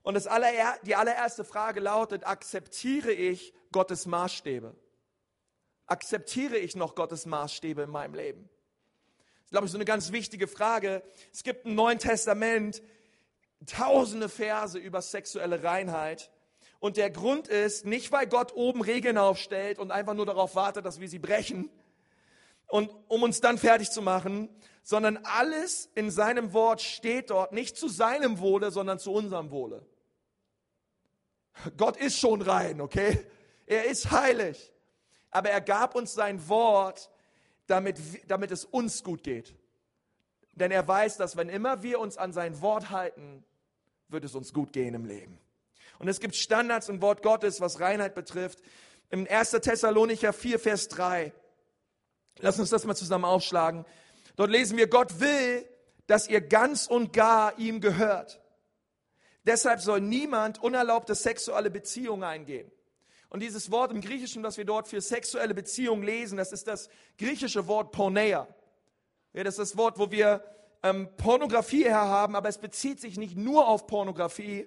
[0.02, 0.48] Und das aller,
[0.82, 4.74] die allererste Frage lautet, akzeptiere ich Gottes Maßstäbe?
[5.86, 8.48] Akzeptiere ich noch Gottes Maßstäbe in meinem Leben?
[8.48, 11.02] Das ist, glaube ich, so eine ganz wichtige Frage.
[11.32, 12.82] Es gibt im Neuen Testament
[13.66, 16.30] tausende Verse über sexuelle Reinheit.
[16.78, 20.86] Und der Grund ist, nicht weil Gott oben Regeln aufstellt und einfach nur darauf wartet,
[20.86, 21.70] dass wir sie brechen,
[22.70, 24.48] und um uns dann fertig zu machen,
[24.82, 29.86] sondern alles in seinem Wort steht dort nicht zu seinem Wohle, sondern zu unserem Wohle.
[31.76, 33.26] Gott ist schon rein, okay?
[33.66, 34.72] Er ist heilig.
[35.30, 37.10] Aber er gab uns sein Wort,
[37.66, 39.54] damit, damit es uns gut geht.
[40.54, 43.44] Denn er weiß, dass wenn immer wir uns an sein Wort halten,
[44.08, 45.38] wird es uns gut gehen im Leben.
[45.98, 48.58] Und es gibt Standards im Wort Gottes, was Reinheit betrifft.
[49.10, 49.50] Im 1.
[49.50, 51.32] Thessalonicher 4, Vers 3.
[52.38, 53.84] Lass uns das mal zusammen aufschlagen.
[54.36, 55.66] Dort lesen wir, Gott will,
[56.06, 58.40] dass ihr ganz und gar ihm gehört.
[59.44, 62.70] Deshalb soll niemand unerlaubte sexuelle Beziehungen eingehen.
[63.28, 66.88] Und dieses Wort im Griechischen, was wir dort für sexuelle Beziehungen lesen, das ist das
[67.16, 68.48] griechische Wort Porneia.
[69.32, 70.42] Ja, das ist das Wort, wo wir
[70.82, 74.66] ähm, Pornografie her haben, aber es bezieht sich nicht nur auf Pornografie,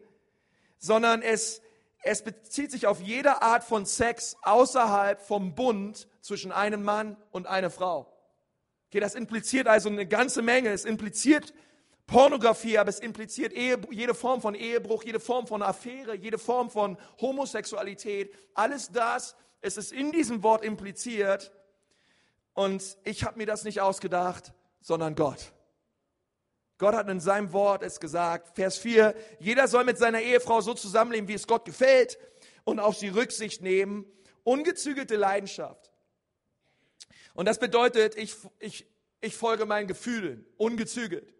[0.78, 1.62] sondern es,
[2.04, 7.48] es bezieht sich auf jede Art von Sex außerhalb vom Bund zwischen einem Mann und
[7.48, 8.13] einer Frau.
[8.94, 10.70] Okay, das impliziert also eine ganze Menge.
[10.70, 11.52] Es impliziert
[12.06, 16.70] Pornografie, aber es impliziert Ehe, jede Form von Ehebruch, jede Form von Affäre, jede Form
[16.70, 18.32] von Homosexualität.
[18.54, 21.52] Alles das, es ist in diesem Wort impliziert.
[22.54, 25.54] Und ich habe mir das nicht ausgedacht, sondern Gott.
[26.78, 30.76] Gott hat in seinem Wort es gesagt, Vers 4, jeder soll mit seiner Ehefrau so
[30.76, 32.20] zusammenleben, wie es Gott gefällt
[32.64, 34.06] und auf sie Rücksicht nehmen.
[34.44, 35.93] Ungezügelte Leidenschaft.
[37.34, 38.86] Und das bedeutet, ich, ich,
[39.22, 41.34] ich folge meinen Gefühlen, ungezügelt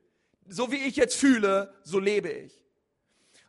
[0.48, 2.64] so wie ich jetzt fühle, so lebe ich.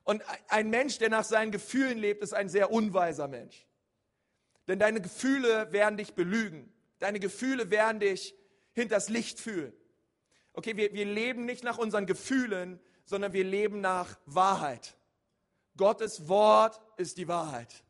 [0.04, 3.66] Und ein Mensch, der nach seinen Gefühlen lebt, ist ein sehr unweiser Mensch.
[4.68, 6.72] Denn deine Gefühle werden dich belügen.
[6.98, 8.34] Deine Gefühle werden dich
[8.72, 9.72] hinters Licht führen.
[10.52, 14.96] Okay, wir, wir leben nicht nach unseren Gefühlen, sondern wir leben nach Wahrheit.
[15.76, 17.82] Gottes Wort ist die Wahrheit.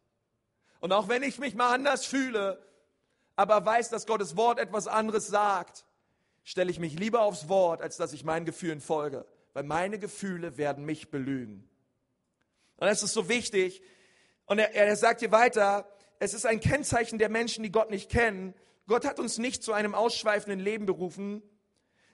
[0.80, 2.64] Und auch wenn ich mich mal anders fühle,
[3.36, 5.84] aber weiß, dass Gottes Wort etwas anderes sagt,
[6.44, 9.26] stelle ich mich lieber aufs Wort, als dass ich meinen Gefühlen folge.
[9.54, 11.68] weil meine Gefühle werden mich belügen.
[12.76, 13.82] Und das ist so wichtig.
[14.46, 18.10] Und er, er sagt hier weiter, es ist ein Kennzeichen der Menschen, die Gott nicht
[18.10, 18.52] kennen.
[18.88, 21.40] Gott hat uns nicht zu einem ausschweifenden Leben berufen,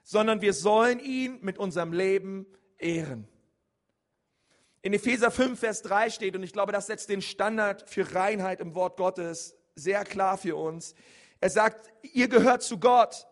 [0.03, 2.45] sondern wir sollen ihn mit unserem Leben
[2.77, 3.27] ehren.
[4.83, 8.59] In Epheser 5, Vers 3 steht, und ich glaube, das setzt den Standard für Reinheit
[8.59, 10.95] im Wort Gottes sehr klar für uns.
[11.39, 13.27] Er sagt, ihr gehört zu Gott.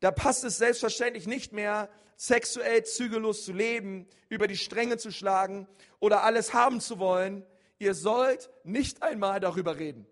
[0.00, 5.66] Da passt es selbstverständlich nicht mehr, sexuell zügellos zu leben, über die Stränge zu schlagen
[6.00, 7.44] oder alles haben zu wollen.
[7.78, 10.06] Ihr sollt nicht einmal darüber reden.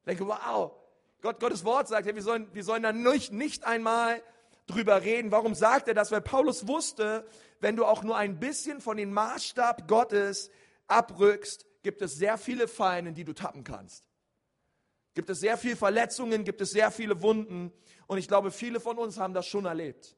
[0.00, 0.72] Ich denke, wow,
[1.20, 4.22] Gott, Gottes Wort sagt, ja, wir sollen, wir sollen da nicht, nicht einmal
[4.66, 5.32] drüber reden.
[5.32, 6.12] Warum sagt er das?
[6.12, 7.26] Weil Paulus wusste,
[7.60, 10.50] wenn du auch nur ein bisschen von dem Maßstab Gottes
[10.86, 14.06] abrückst, gibt es sehr viele Fallen, in die du tappen kannst.
[15.16, 17.72] Gibt es sehr viele Verletzungen, gibt es sehr viele Wunden.
[18.06, 20.14] Und ich glaube, viele von uns haben das schon erlebt.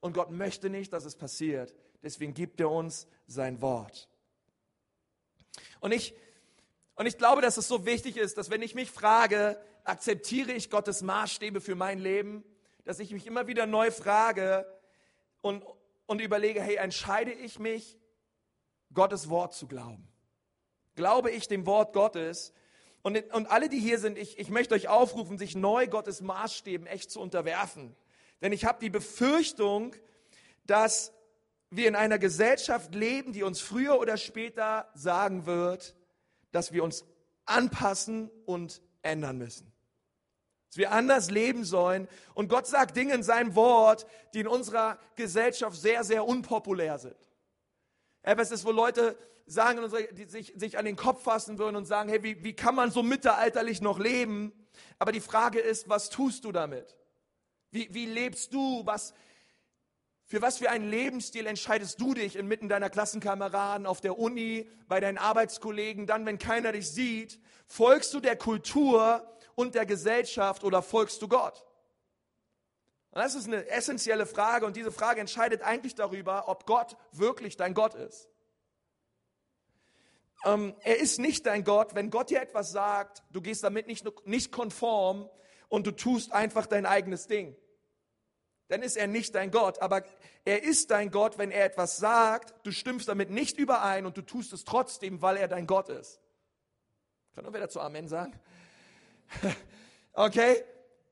[0.00, 1.74] Und Gott möchte nicht, dass es passiert.
[2.02, 4.10] Deswegen gibt er uns sein Wort.
[5.80, 6.14] Und ich,
[6.96, 10.68] und ich glaube, dass es so wichtig ist, dass wenn ich mich frage, akzeptiere ich
[10.68, 12.44] Gottes Maßstäbe für mein Leben,
[12.84, 14.66] dass ich mich immer wieder neu frage
[15.40, 15.64] und,
[16.04, 17.98] und überlege, hey, entscheide ich mich,
[18.92, 20.06] Gottes Wort zu glauben?
[20.94, 22.52] Glaube ich dem Wort Gottes?
[23.06, 26.88] Und, und alle, die hier sind, ich, ich möchte euch aufrufen, sich neu Gottes Maßstäben
[26.88, 27.94] echt zu unterwerfen.
[28.42, 29.94] Denn ich habe die Befürchtung,
[30.64, 31.12] dass
[31.70, 35.94] wir in einer Gesellschaft leben, die uns früher oder später sagen wird,
[36.50, 37.04] dass wir uns
[37.44, 39.72] anpassen und ändern müssen
[40.68, 42.08] dass wir anders leben sollen.
[42.34, 47.14] Und Gott sagt Dinge in seinem Wort, die in unserer Gesellschaft sehr, sehr unpopulär sind.
[48.22, 49.16] Etwas ist, wo Leute
[49.46, 49.80] sagen,
[50.12, 52.90] die sich, sich an den Kopf fassen würden und sagen, hey, wie, wie kann man
[52.90, 54.52] so mittelalterlich noch leben?
[54.98, 56.96] Aber die Frage ist, was tust du damit?
[57.70, 58.84] Wie, wie lebst du?
[58.84, 59.14] Was,
[60.24, 64.98] für was für einen Lebensstil entscheidest du dich inmitten deiner Klassenkameraden, auf der Uni, bei
[64.98, 67.38] deinen Arbeitskollegen, dann, wenn keiner dich sieht?
[67.68, 71.64] Folgst du der Kultur und der Gesellschaft oder folgst du Gott?
[73.10, 77.56] Und das ist eine essentielle Frage und diese Frage entscheidet eigentlich darüber, ob Gott wirklich
[77.56, 78.28] dein Gott ist.
[80.44, 84.04] Ähm, er ist nicht dein Gott, wenn Gott dir etwas sagt, du gehst damit nicht,
[84.26, 85.28] nicht konform
[85.68, 87.56] und du tust einfach dein eigenes Ding.
[88.68, 90.04] Dann ist er nicht dein Gott, aber
[90.44, 94.22] er ist dein Gott, wenn er etwas sagt, du stimmst damit nicht überein und du
[94.22, 96.20] tust es trotzdem, weil er dein Gott ist.
[97.34, 98.38] Kann wer dazu Amen sagen?
[100.18, 100.64] Okay?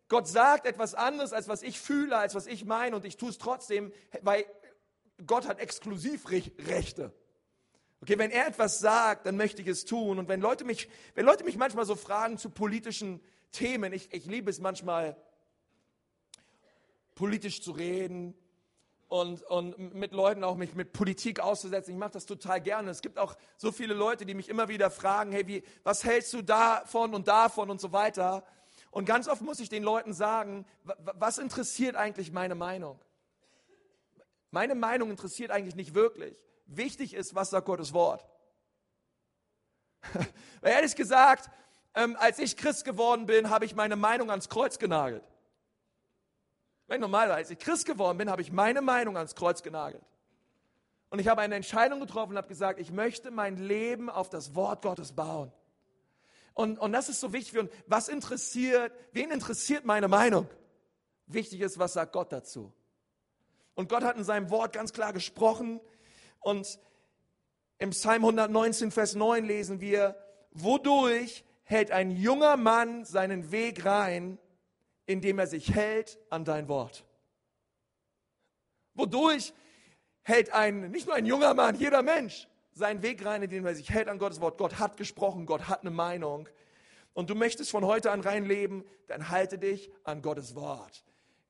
[0.08, 3.28] Gott sagt etwas anderes, als was ich fühle, als was ich meine und ich tue
[3.28, 4.46] es trotzdem, weil
[5.26, 7.12] Gott hat Exklusivrechte.
[8.04, 10.18] Okay, wenn er etwas sagt, dann möchte ich es tun.
[10.18, 13.18] Und wenn Leute mich, wenn Leute mich manchmal so fragen zu politischen
[13.50, 15.16] Themen, ich, ich liebe es manchmal,
[17.14, 18.34] politisch zu reden
[19.08, 21.94] und, und mit Leuten auch mich mit Politik auszusetzen.
[21.94, 22.90] Ich mache das total gerne.
[22.90, 26.34] Es gibt auch so viele Leute, die mich immer wieder fragen, hey, wie, was hältst
[26.34, 28.44] du davon und davon und so weiter.
[28.90, 33.00] Und ganz oft muss ich den Leuten sagen, was interessiert eigentlich meine Meinung?
[34.50, 36.36] Meine Meinung interessiert eigentlich nicht wirklich.
[36.66, 38.24] Wichtig ist, was sagt Gottes Wort.
[40.60, 41.50] Weil ehrlich gesagt,
[41.94, 45.24] ähm, als ich Christ geworden bin, habe ich meine Meinung ans Kreuz genagelt.
[46.86, 50.04] Wenn normalerweise als ich Christ geworden bin, habe ich meine Meinung ans Kreuz genagelt.
[51.10, 54.54] Und ich habe eine Entscheidung getroffen und habe gesagt, ich möchte mein Leben auf das
[54.54, 55.52] Wort Gottes bauen.
[56.54, 57.70] Und, und das ist so wichtig für uns.
[57.86, 60.48] Was interessiert, wen interessiert meine Meinung?
[61.26, 62.72] Wichtig ist, was sagt Gott dazu?
[63.74, 65.80] Und Gott hat in seinem Wort ganz klar gesprochen.
[66.44, 66.78] Und
[67.78, 70.14] im Psalm 119, Vers 9 lesen wir,
[70.52, 74.38] wodurch hält ein junger Mann seinen Weg rein,
[75.06, 77.04] indem er sich hält an dein Wort.
[78.94, 79.54] Wodurch
[80.22, 83.90] hält ein, nicht nur ein junger Mann, jeder Mensch seinen Weg rein, indem er sich
[83.90, 84.58] hält an Gottes Wort.
[84.58, 86.48] Gott hat gesprochen, Gott hat eine Meinung.
[87.14, 91.04] Und du möchtest von heute an rein leben, dann halte dich an Gottes Wort,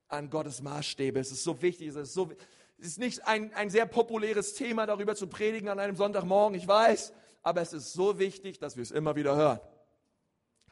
[0.08, 1.18] an Gottes Maßstäbe.
[1.18, 2.30] Es ist so wichtig, es ist, so,
[2.78, 6.66] es ist nicht ein, ein sehr populäres Thema, darüber zu predigen an einem Sonntagmorgen, ich
[6.66, 9.60] weiß, aber es ist so wichtig, dass wir es immer wieder hören.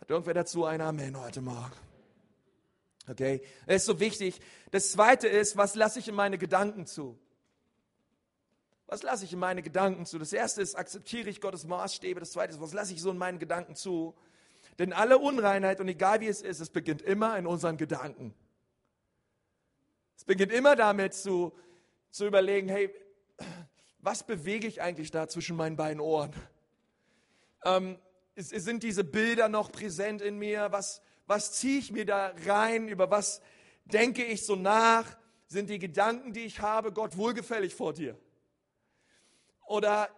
[0.01, 1.73] Hat irgendwer dazu ein Amen heute Morgen?
[3.09, 4.41] Okay, das ist so wichtig.
[4.71, 7.19] Das zweite ist, was lasse ich in meine Gedanken zu?
[8.87, 10.19] Was lasse ich in meine Gedanken zu?
[10.19, 12.21] Das erste ist, akzeptiere ich Gottes Maßstäbe.
[12.21, 14.15] Das zweite ist, was lasse ich so in meinen Gedanken zu?
[14.79, 18.35] Denn alle Unreinheit und egal wie es ist, es beginnt immer in unseren Gedanken.
[20.17, 21.53] Es beginnt immer damit zu,
[22.13, 22.95] zu überlegen, hey,
[23.99, 26.33] was bewege ich eigentlich da zwischen meinen beiden Ohren?
[27.65, 27.99] Ähm,
[28.37, 30.71] sind diese Bilder noch präsent in mir?
[30.71, 33.41] Was, was ziehe ich mir da rein, über was
[33.87, 35.17] denke ich so nach?
[35.47, 38.17] Sind die Gedanken, die ich habe, Gott wohlgefällig vor dir?
[39.67, 40.09] Oder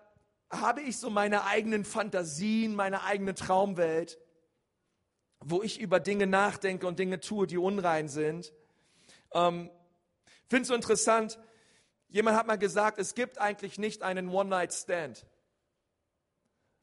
[0.51, 4.19] habe ich so meine eigenen Fantasien, meine eigene Traumwelt,
[5.41, 8.53] wo ich über Dinge nachdenke und Dinge tue, die unrein sind?
[9.33, 9.71] Ähm,
[10.49, 11.39] Finde es so interessant,
[12.15, 15.27] jemand hat mal gesagt, es gibt eigentlich nicht einen One-Night-Stand,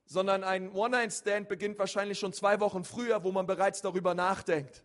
[0.03, 4.83] sondern ein One-Night-Stand beginnt wahrscheinlich schon zwei Wochen früher, wo man bereits darüber nachdenkt.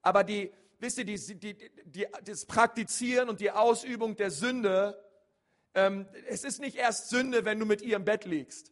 [0.00, 4.96] Aber die, wisst ihr, die, die, die, das Praktizieren und die Ausübung der Sünde,
[5.74, 8.70] ähm, es ist nicht erst Sünde, wenn du mit ihr im Bett liegst,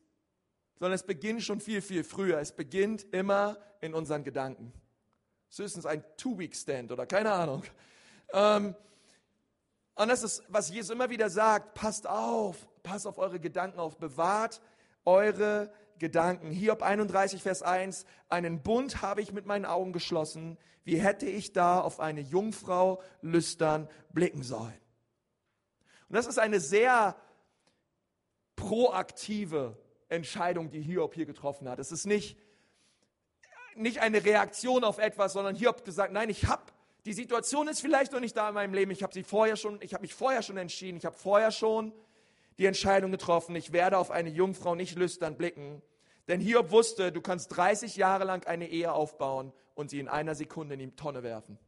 [0.79, 2.39] sondern es beginnt schon viel, viel früher.
[2.39, 4.73] Es beginnt immer in unseren Gedanken.
[5.53, 7.65] Höchstens ein Two-Week-Stand oder keine Ahnung.
[8.33, 8.77] Ähm,
[10.01, 13.99] und das ist, was Jesus immer wieder sagt, passt auf, passt auf eure Gedanken auf,
[13.99, 14.63] bewahrt
[15.05, 16.51] eure Gedanken.
[16.51, 21.53] Hiob 31, Vers 1, einen Bund habe ich mit meinen Augen geschlossen, wie hätte ich
[21.53, 24.81] da auf eine Jungfrau lüstern blicken sollen.
[26.09, 27.15] Und das ist eine sehr
[28.57, 29.77] proaktive
[30.09, 31.79] Entscheidung, die Hiob hier getroffen hat.
[31.79, 32.39] Es ist nicht,
[33.77, 36.63] nicht eine Reaktion auf etwas, sondern Hiob gesagt, nein, ich habe
[37.07, 38.91] die Situation ist vielleicht noch nicht da in meinem Leben.
[38.91, 40.99] Ich habe sie vorher schon, ich habe mich vorher schon entschieden.
[40.99, 41.93] Ich habe vorher schon
[42.59, 43.57] die Entscheidung getroffen.
[43.57, 45.83] Ich werde auf eine Jungfrau nicht lüstern blicken.
[46.29, 50.35] Denn Hiob wusste, du kannst 30 Jahre lang eine Ehe aufbauen und sie in einer
[50.35, 51.59] Sekunde in die Tonne werfen.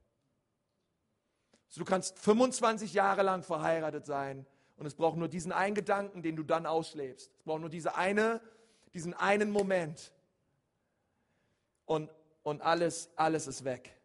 [1.69, 6.23] Also du kannst 25 Jahre lang verheiratet sein und es braucht nur diesen einen Gedanken,
[6.23, 7.31] den du dann auslebst.
[7.39, 8.43] Es braucht nur diese eine,
[8.93, 10.13] diesen einen Moment.
[11.87, 12.11] Und,
[12.43, 14.02] und alles, alles ist weg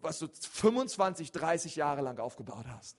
[0.00, 2.98] was du 25, 30 Jahre lang aufgebaut hast.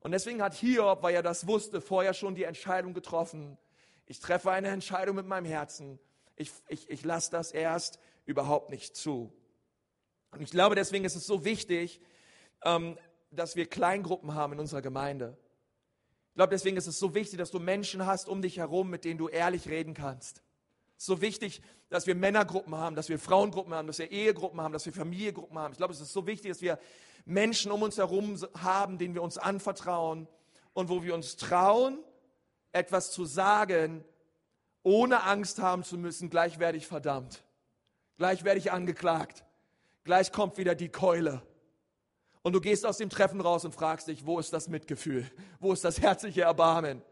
[0.00, 3.58] Und deswegen hat Hiob, weil er das wusste, vorher schon die Entscheidung getroffen.
[4.06, 5.98] Ich treffe eine Entscheidung mit meinem Herzen.
[6.36, 9.32] Ich, ich, ich lasse das erst überhaupt nicht zu.
[10.30, 12.00] Und ich glaube, deswegen ist es so wichtig,
[12.64, 12.96] ähm,
[13.30, 15.36] dass wir Kleingruppen haben in unserer Gemeinde.
[16.30, 19.04] Ich glaube, deswegen ist es so wichtig, dass du Menschen hast um dich herum, mit
[19.04, 20.42] denen du ehrlich reden kannst.
[20.98, 24.60] Es ist so wichtig, dass wir Männergruppen haben, dass wir Frauengruppen haben, dass wir Ehegruppen
[24.60, 25.70] haben, dass wir Familiengruppen haben.
[25.70, 26.76] Ich glaube, es ist so wichtig, dass wir
[27.24, 30.26] Menschen um uns herum haben, denen wir uns anvertrauen
[30.72, 32.00] und wo wir uns trauen,
[32.72, 34.04] etwas zu sagen,
[34.82, 37.44] ohne Angst haben zu müssen, gleich werde ich verdammt,
[38.16, 39.44] gleich werde ich angeklagt,
[40.02, 41.42] gleich kommt wieder die Keule.
[42.42, 45.30] Und du gehst aus dem Treffen raus und fragst dich, wo ist das Mitgefühl?
[45.60, 47.02] Wo ist das herzliche Erbarmen?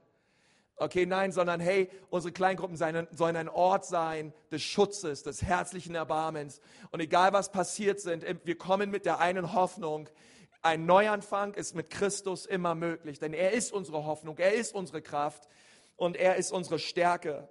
[0.78, 6.60] Okay, nein, sondern hey, unsere Kleingruppen sollen ein Ort sein des Schutzes, des herzlichen Erbarmens.
[6.90, 10.10] Und egal was passiert sind, wir kommen mit der einen Hoffnung.
[10.60, 15.00] Ein Neuanfang ist mit Christus immer möglich, denn er ist unsere Hoffnung, er ist unsere
[15.00, 15.48] Kraft
[15.96, 17.48] und er ist unsere Stärke.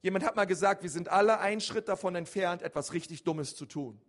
[0.00, 3.66] Jemand hat mal gesagt, wir sind alle einen Schritt davon entfernt, etwas richtig Dummes zu
[3.66, 4.00] tun.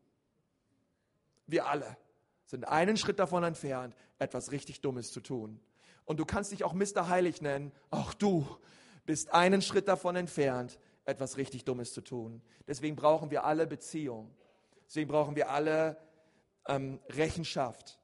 [1.47, 1.97] Wir alle
[2.45, 5.59] sind einen Schritt davon entfernt, etwas richtig Dummes zu tun.
[6.05, 7.07] Und du kannst dich auch Mr.
[7.07, 7.71] Heilig nennen.
[7.89, 8.45] Auch du
[9.05, 12.41] bist einen Schritt davon entfernt, etwas richtig Dummes zu tun.
[12.67, 14.33] Deswegen brauchen wir alle Beziehung.
[14.87, 15.97] Deswegen brauchen wir alle
[16.67, 17.99] ähm, Rechenschaft.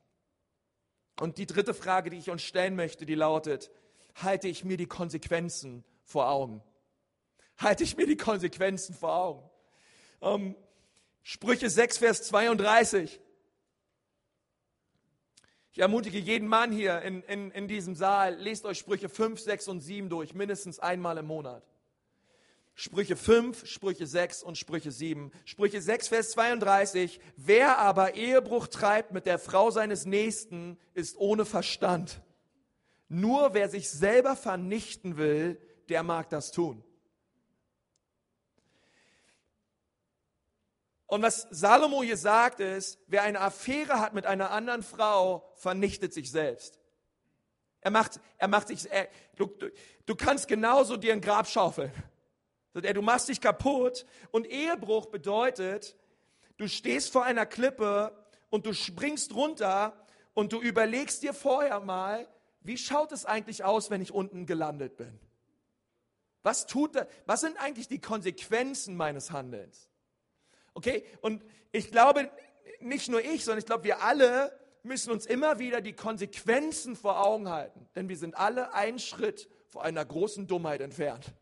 [1.19, 3.71] Und die dritte Frage, die ich uns stellen möchte, die lautet,
[4.15, 6.63] halte ich mir die Konsequenzen vor Augen?
[7.57, 9.49] Halte ich mir die Konsequenzen vor Augen?
[10.21, 10.55] Ähm,
[11.23, 13.19] Sprüche 6, Vers 32.
[15.71, 19.67] Ich ermutige jeden Mann hier in, in, in diesem Saal, lest euch Sprüche 5, 6
[19.67, 21.63] und 7 durch, mindestens einmal im Monat.
[22.73, 25.31] Sprüche 5, Sprüche 6 und Sprüche 7.
[25.43, 27.19] Sprüche 6, Vers 32.
[27.35, 32.21] Wer aber Ehebruch treibt mit der Frau seines Nächsten, ist ohne Verstand.
[33.09, 36.83] Nur wer sich selber vernichten will, der mag das tun.
[41.09, 46.13] Und was Salomo hier sagt ist, wer eine Affäre hat mit einer anderen Frau, vernichtet
[46.13, 46.79] sich selbst.
[47.81, 49.49] Er macht, er macht sich, er, du,
[50.05, 51.91] du kannst genauso dir ein Grab schaufeln.
[52.73, 55.97] Du machst dich kaputt und Ehebruch bedeutet,
[56.57, 58.15] du stehst vor einer Klippe
[58.51, 62.27] und du springst runter und du überlegst dir vorher mal,
[62.61, 65.19] wie schaut es eigentlich aus, wenn ich unten gelandet bin?
[66.43, 66.91] Was tut,
[67.25, 69.88] was sind eigentlich die Konsequenzen meines Handelns?
[70.73, 71.05] Okay?
[71.21, 72.29] Und ich glaube,
[72.79, 77.25] nicht nur ich, sondern ich glaube, wir alle müssen uns immer wieder die Konsequenzen vor
[77.25, 77.87] Augen halten.
[77.95, 81.33] Denn wir sind alle einen Schritt vor einer großen Dummheit entfernt.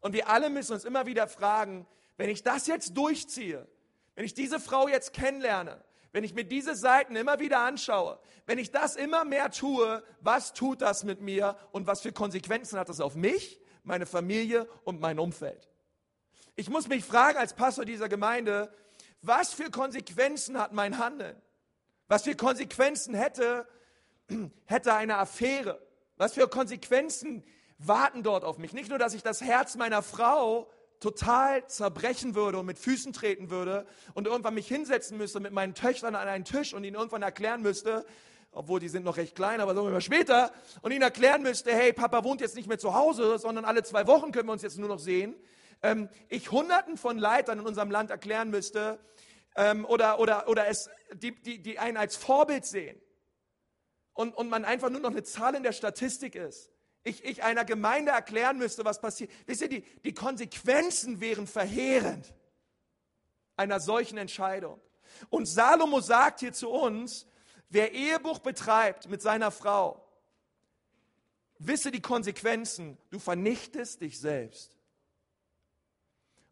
[0.00, 1.86] Und wir alle müssen uns immer wieder fragen,
[2.16, 3.66] wenn ich das jetzt durchziehe,
[4.14, 5.82] wenn ich diese Frau jetzt kennenlerne,
[6.12, 10.52] wenn ich mir diese Seiten immer wieder anschaue, wenn ich das immer mehr tue, was
[10.54, 15.00] tut das mit mir und was für Konsequenzen hat das auf mich, meine Familie und
[15.00, 15.68] mein Umfeld?
[16.58, 18.68] Ich muss mich fragen als Pastor dieser Gemeinde,
[19.22, 21.40] was für Konsequenzen hat mein Handeln?
[22.08, 23.68] Was für Konsequenzen hätte,
[24.64, 25.80] hätte eine Affäre?
[26.16, 27.44] Was für Konsequenzen
[27.78, 28.72] warten dort auf mich?
[28.72, 33.50] Nicht nur, dass ich das Herz meiner Frau total zerbrechen würde und mit Füßen treten
[33.50, 37.22] würde und irgendwann mich hinsetzen müsste mit meinen Töchtern an einen Tisch und ihnen irgendwann
[37.22, 38.04] erklären müsste,
[38.50, 40.50] obwohl die sind noch recht klein, aber sagen wir mal später,
[40.82, 44.08] und ihnen erklären müsste, hey, Papa wohnt jetzt nicht mehr zu Hause, sondern alle zwei
[44.08, 45.36] Wochen können wir uns jetzt nur noch sehen.
[45.82, 48.98] Ähm, ich Hunderten von Leitern in unserem Land erklären müsste
[49.56, 53.00] ähm, oder, oder, oder es, die, die, die einen als Vorbild sehen
[54.12, 56.70] und, und man einfach nur noch eine Zahl in der Statistik ist
[57.08, 59.30] ich, ich einer Gemeinde erklären müsste, was passiert.
[59.46, 62.34] Wisst ihr, die, die Konsequenzen wären verheerend
[63.56, 64.80] einer solchen Entscheidung.
[65.30, 67.26] Und Salomo sagt hier zu uns,
[67.68, 70.04] wer Ehebuch betreibt mit seiner Frau,
[71.58, 74.77] wisse die Konsequenzen, du vernichtest dich selbst.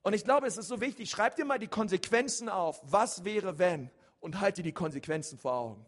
[0.06, 2.80] Und ich glaube, es ist so wichtig, schreib dir mal die Konsequenzen auf.
[2.84, 3.90] Was wäre, wenn?
[4.20, 5.84] Und halte die Konsequenzen vor Augen.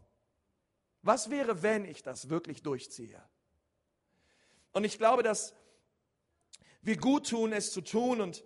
[1.02, 3.22] Was wäre, wenn ich das wirklich durchziehe?
[4.72, 5.54] Und ich glaube, dass
[6.82, 8.20] wir gut tun, es zu tun.
[8.20, 8.42] Und,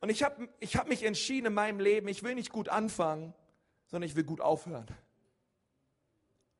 [0.00, 3.34] und ich habe ich hab mich entschieden in meinem Leben, ich will nicht gut anfangen,
[3.88, 4.86] sondern ich will gut aufhören.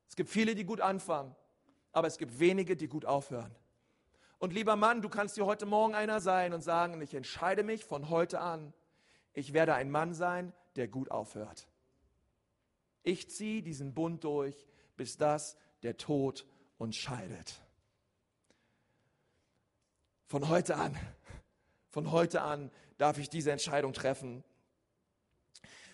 [0.07, 1.35] Es gibt viele, die gut anfangen,
[1.91, 3.55] aber es gibt wenige, die gut aufhören.
[4.41, 7.85] Und lieber Mann, du kannst dir heute Morgen einer sein und sagen, ich entscheide mich
[7.85, 8.73] von heute an,
[9.33, 11.67] ich werde ein Mann sein, der gut aufhört.
[13.03, 14.67] Ich ziehe diesen Bund durch,
[14.97, 16.47] bis das der Tod
[16.79, 17.61] uns scheidet.
[20.25, 20.97] Von heute an,
[21.91, 24.43] von heute an darf ich diese Entscheidung treffen.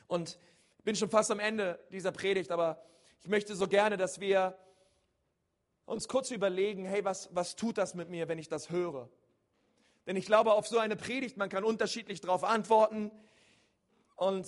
[0.08, 0.40] Und
[0.78, 2.82] ich bin schon fast am Ende dieser Predigt, aber
[3.20, 4.58] ich möchte so gerne, dass wir
[5.88, 9.10] uns kurz überlegen, hey, was, was tut das mit mir, wenn ich das höre?
[10.06, 13.10] Denn ich glaube, auf so eine Predigt, man kann unterschiedlich darauf antworten.
[14.16, 14.48] Und,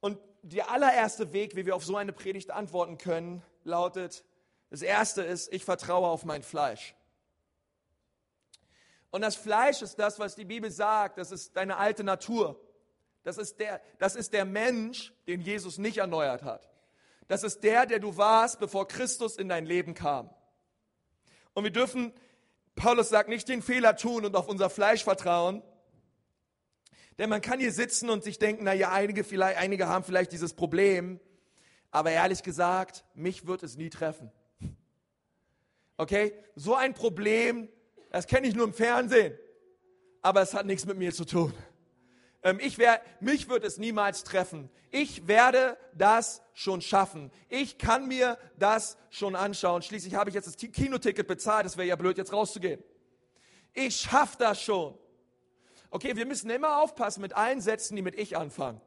[0.00, 4.24] und der allererste Weg, wie wir auf so eine Predigt antworten können, lautet,
[4.70, 6.94] das erste ist, ich vertraue auf mein Fleisch.
[9.10, 12.60] Und das Fleisch ist das, was die Bibel sagt, das ist deine alte Natur.
[13.24, 16.68] Das ist der, das ist der Mensch, den Jesus nicht erneuert hat.
[17.28, 20.30] Das ist der, der du warst, bevor Christus in dein Leben kam.
[21.54, 22.12] Und wir dürfen,
[22.74, 25.62] Paulus sagt, nicht den Fehler tun und auf unser Fleisch vertrauen.
[27.18, 30.32] Denn man kann hier sitzen und sich denken, na ja, einige, vielleicht, einige haben vielleicht
[30.32, 31.20] dieses Problem.
[31.90, 34.30] Aber ehrlich gesagt, mich wird es nie treffen.
[35.96, 36.32] Okay?
[36.54, 37.68] So ein Problem
[38.10, 39.38] das kenne ich nur im Fernsehen.
[40.22, 41.52] Aber es hat nichts mit mir zu tun.
[42.42, 44.70] Ähm, ich wär, mich wird es niemals treffen.
[44.90, 47.30] Ich werde das schon schaffen.
[47.48, 49.82] Ich kann mir das schon anschauen.
[49.82, 51.66] Schließlich habe ich jetzt das Kinoticket bezahlt.
[51.66, 52.82] Es wäre ja blöd, jetzt rauszugehen.
[53.74, 54.96] Ich schaffe das schon.
[55.90, 58.80] Okay, wir müssen immer aufpassen mit allen Sätzen, die mit ich anfangen.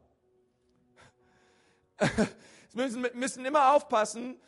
[1.97, 2.27] wir
[2.73, 4.39] müssen, müssen immer aufpassen,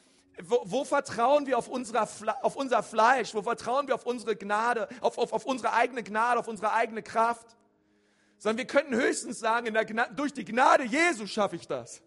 [0.41, 2.08] wo, wo, vertrauen wir auf, unserer,
[2.41, 3.36] auf unser Fleisch?
[3.36, 7.04] Wo vertrauen wir auf unsere Gnade, auf, auf, auf unsere eigene Gnade, auf unsere eigene
[7.04, 7.56] Kraft?
[8.44, 9.74] Sondern wir könnten höchstens sagen,
[10.18, 12.04] durch die Gnade Jesu schaffe ich das.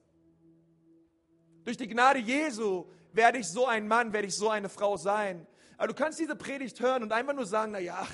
[1.65, 5.47] Durch die Gnade Jesu werde ich so ein Mann, werde ich so eine Frau sein.
[5.79, 8.07] Aber du kannst diese Predigt hören und einfach nur sagen, na ja,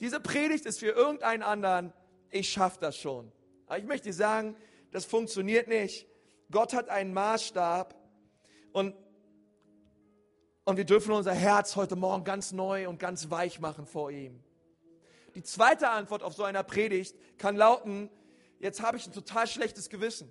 [0.00, 1.92] diese Predigt ist für irgendeinen anderen,
[2.30, 3.30] ich schaffe das schon.
[3.66, 4.56] Aber ich möchte dir sagen,
[4.90, 6.06] das funktioniert nicht.
[6.50, 7.94] Gott hat einen Maßstab
[8.72, 8.94] und
[10.64, 14.42] und wir dürfen unser Herz heute Morgen ganz neu und ganz weich machen vor ihm.
[15.34, 18.10] Die zweite Antwort auf so einer Predigt kann lauten,
[18.58, 20.30] jetzt habe ich ein total schlechtes Gewissen.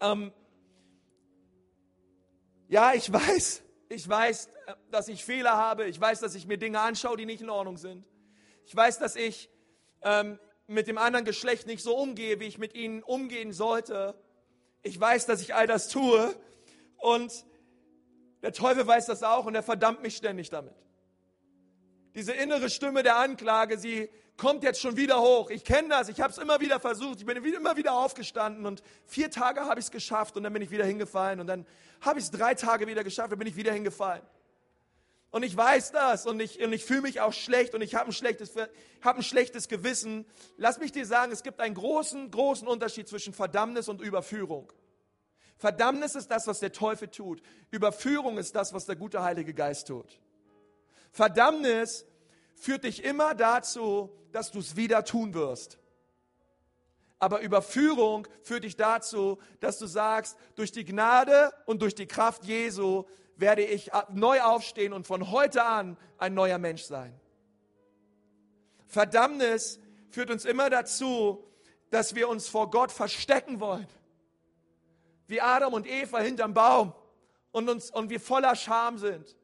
[0.00, 0.32] Ähm,
[2.68, 4.48] ja, ich weiß, ich weiß,
[4.90, 5.86] dass ich Fehler habe.
[5.86, 8.04] Ich weiß, dass ich mir Dinge anschaue, die nicht in Ordnung sind.
[8.66, 9.48] Ich weiß, dass ich
[10.02, 14.14] ähm, mit dem anderen Geschlecht nicht so umgehe, wie ich mit ihnen umgehen sollte.
[14.82, 16.34] Ich weiß, dass ich all das tue.
[16.98, 17.46] Und
[18.42, 20.74] der Teufel weiß das auch und er verdammt mich ständig damit.
[22.18, 25.50] Diese innere Stimme der Anklage, sie kommt jetzt schon wieder hoch.
[25.50, 28.82] Ich kenne das, ich habe es immer wieder versucht, ich bin immer wieder aufgestanden und
[29.06, 31.64] vier Tage habe ich es geschafft und dann bin ich wieder hingefallen und dann
[32.00, 34.22] habe ich es drei Tage wieder geschafft und bin ich wieder hingefallen.
[35.30, 38.10] Und ich weiß das und ich, und ich fühle mich auch schlecht und ich habe
[38.10, 38.68] ein,
[39.04, 40.26] hab ein schlechtes Gewissen.
[40.56, 44.72] Lass mich dir sagen, es gibt einen großen, großen Unterschied zwischen Verdammnis und Überführung.
[45.56, 47.42] Verdammnis ist das, was der Teufel tut.
[47.70, 50.18] Überführung ist das, was der gute Heilige Geist tut.
[51.18, 52.06] Verdammnis
[52.54, 55.80] führt dich immer dazu, dass du es wieder tun wirst.
[57.18, 62.44] Aber Überführung führt dich dazu, dass du sagst, durch die Gnade und durch die Kraft
[62.44, 63.02] Jesu
[63.34, 67.18] werde ich neu aufstehen und von heute an ein neuer Mensch sein.
[68.86, 71.44] Verdammnis führt uns immer dazu,
[71.90, 73.88] dass wir uns vor Gott verstecken wollen
[75.26, 76.94] wie Adam und Eva hinterm Baum
[77.50, 79.36] und, uns, und wir voller Scham sind.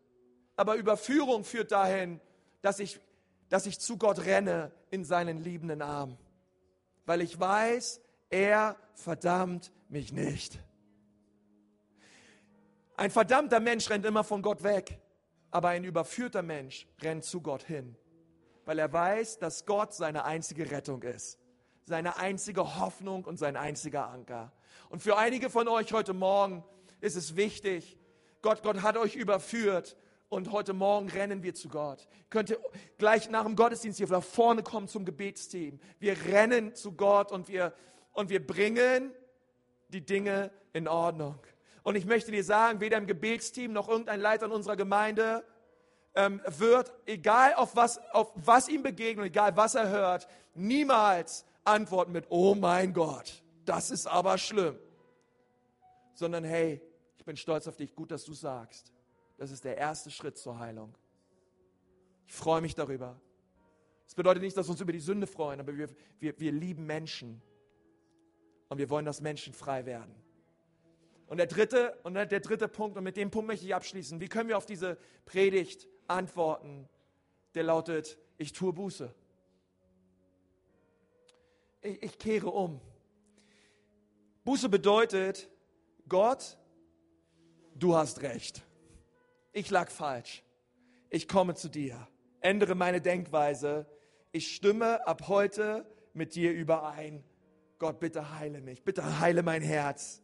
[0.56, 2.20] Aber Überführung führt dahin,
[2.62, 3.00] dass ich,
[3.48, 6.16] dass ich zu Gott renne in seinen liebenden Arm.
[7.06, 8.00] Weil ich weiß,
[8.30, 10.58] er verdammt mich nicht.
[12.96, 15.00] Ein verdammter Mensch rennt immer von Gott weg,
[15.50, 17.96] aber ein überführter Mensch rennt zu Gott hin,
[18.64, 21.38] weil er weiß, dass Gott seine einzige Rettung ist,
[21.86, 24.52] seine einzige Hoffnung und sein einziger Anker.
[24.90, 26.64] Und für einige von euch heute Morgen
[27.00, 27.98] ist es wichtig,
[28.42, 29.96] Gott, Gott hat euch überführt
[30.28, 32.08] und heute Morgen rennen wir zu Gott.
[32.30, 32.58] Könnt ihr
[32.98, 35.78] gleich nach dem Gottesdienst hier nach vorne kommen zum Gebetsteam.
[35.98, 37.72] Wir rennen zu Gott und wir,
[38.12, 39.12] und wir bringen
[39.88, 41.38] die Dinge in Ordnung.
[41.82, 45.44] Und ich möchte dir sagen, weder im Gebetsteam noch irgendein Leiter in unserer Gemeinde
[46.14, 52.12] ähm, wird, egal auf was, auf was ihm begegnet, egal was er hört, niemals antworten
[52.12, 54.78] mit, oh mein Gott, das ist aber schlimm.
[56.14, 56.80] Sondern hey,
[57.16, 58.93] ich bin stolz auf dich, gut, dass du sagst.
[59.36, 60.94] Das ist der erste Schritt zur Heilung.
[62.26, 63.20] Ich freue mich darüber.
[64.04, 65.88] Das bedeutet nicht, dass wir uns über die Sünde freuen, aber wir,
[66.20, 67.42] wir, wir lieben Menschen.
[68.68, 70.14] Und wir wollen, dass Menschen frei werden.
[71.26, 74.28] Und der dritte, und der dritte Punkt, und mit dem Punkt möchte ich abschließen, wie
[74.28, 76.88] können wir auf diese Predigt antworten?
[77.54, 79.14] Der lautet, ich tue Buße.
[81.82, 82.80] Ich, ich kehre um.
[84.44, 85.48] Buße bedeutet,
[86.08, 86.58] Gott,
[87.74, 88.62] du hast recht.
[89.54, 90.42] Ich lag falsch.
[91.10, 92.08] Ich komme zu dir.
[92.40, 93.86] Ändere meine Denkweise.
[94.32, 97.22] Ich stimme ab heute mit dir überein.
[97.78, 98.82] Gott, bitte heile mich.
[98.82, 100.22] Bitte heile mein Herz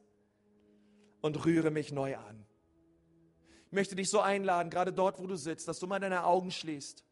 [1.21, 2.45] und rühre mich neu an.
[3.67, 6.51] Ich möchte dich so einladen, gerade dort, wo du sitzt, dass du mal deine Augen
[6.51, 7.05] schließt